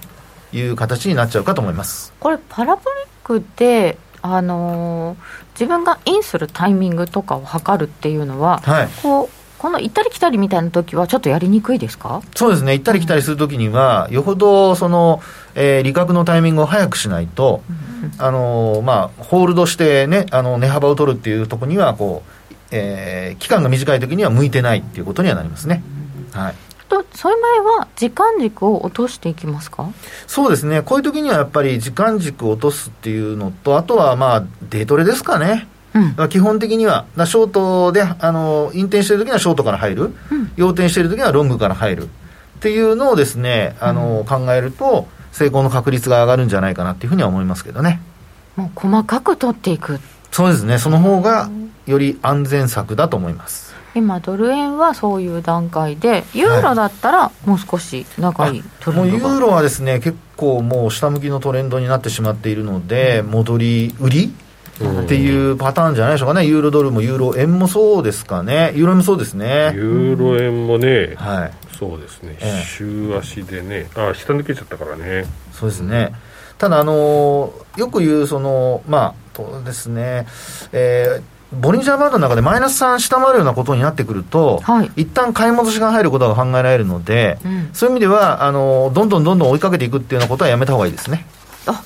[0.51, 2.13] いう形になっちゃうかと思います。
[2.19, 5.17] これパラボリックであのー、
[5.53, 12.21] 自分がインするタイミングとかを測るっていうのは、はい、こうこの行ったり来たりみたいな時は、ちょっとやりにくいですか？
[12.35, 15.21] そうですね、行ったり来たりするときには、よほどその、
[15.55, 17.63] えー、利確のタイミングを早くしないと、
[18.19, 25.81] あのまあ、ホールドしてね、あの値幅を取るっていうところにはこう、えー、期間が短いときには向いてないっていうことにはなりますね。
[26.33, 26.55] はい。
[26.89, 29.89] とそういう場合は、時間軸を落としていきますか？
[30.27, 35.67] そうですね、こういう時にはやっぱり時間軸を落とすっていうのと、あとはまあ、デートレですかね。
[36.17, 42.03] うん、基本的には、ショートで、あの、引転してる時にはショートから入る、うん、陽転してる時にはロングから入る。
[42.03, 42.07] っ
[42.59, 48.01] ていうのをですね、あの、うん、考えると、成功の確率が上がるんじゃないかなっていうふうには思いますけどね。
[48.55, 49.99] もう細かく取っていく。
[50.31, 51.49] そうですね、その方が
[51.85, 53.75] より安全策だと思います。
[53.95, 64.33] 今ドル円はそういう段階でユーロだったらもう少し長いトレンドが、はい、もうユーロはですね結構もう下向きのトレンドになってしまっているので、戻り売り
[64.83, 69.71] っていうパターンじゃないでしょうかね、ユーロドルもユーロ円もそうですかね、ユーロ円もそうですね。
[69.73, 75.25] ユーロ円もね、はい、そうですね、ええ、週足でね、あ下抜けちゃったからね。
[75.51, 76.13] そうですね、
[76.57, 80.27] ただ、あのよく言う、そのまあ、とですね、
[80.71, 91.25] えーボリンジャーバンドの中でマイナス3下回るようなことになってくると、はい、一旦買い戻しが入ることが考えられるので、うん、そういう意味ではあの、どんどんどんどん追いかけていくっていうようなことはやめたほうがいいですね。
[91.65, 91.81] あ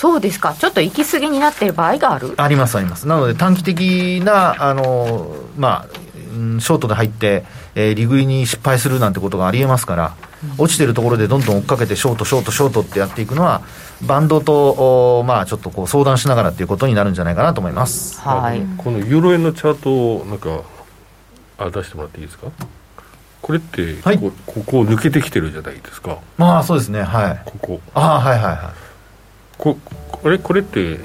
[0.00, 2.32] そうですか、ちょっと行き過ぎになっている場合がある。
[2.38, 3.06] あります、あります。
[3.06, 7.44] なので、短期的な、あのまあ、ショートで入って、
[7.74, 10.14] えー、利食いに失敗するなんてことがありえますから、
[10.56, 13.60] うん、落ちてるところでどんどん追っかけて、ショート、ショート、ショートってやっていくのは、
[14.00, 18.18] バンドと、まあ、ちょっとこう相談しながらっていうことになるんじゃないかなと思います。
[18.22, 20.62] はい、このユーロ円のチャートをなんか
[21.58, 22.46] あ出してもらっていいですか？
[23.42, 26.16] これって、はい、こここ抜けてきてるじゃないですか。
[26.38, 27.02] まあそうですね。
[27.02, 27.42] はい。
[27.44, 27.80] ここ。
[27.92, 28.89] ああはいはいはい
[29.60, 29.76] こ
[30.10, 30.98] これこれって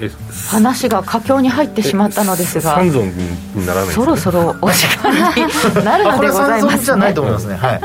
[0.48, 3.10] 話が佳境に入ってしまってのですが三尊
[3.54, 7.54] にならない、ね、そろそろお時間になるのでございます、ね、じゃないと思いますね。
[7.54, 7.80] はい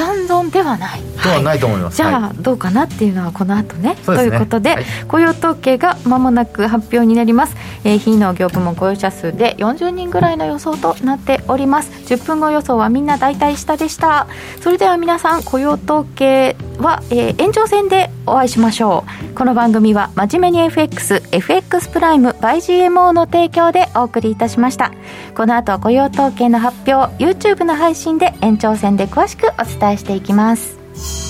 [0.00, 1.02] 三尊ではない。
[1.22, 1.98] ではないと思います。
[1.98, 3.96] じゃあ、どうかなっていうのはこの後ね。
[4.06, 4.76] ということで、
[5.08, 7.54] 雇用統計がまもなく発表になります。
[7.84, 11.90] えー、非農業部門雇用者数で40人ぐらいの予想となっております。
[12.14, 14.26] 10分後予想はみんな大体下でした。
[14.62, 19.34] それでは皆さん、雇用統計は、えー、延長戦でお会いしましょう。
[19.34, 22.56] この番組は真面目に FX、FX プライム by
[22.88, 24.92] GMO の提供でお送りいたしました。
[25.34, 31.29] この後雇用統計の発表、YouTube の配信で延長戦で詳しくお伝え伝えしていきます。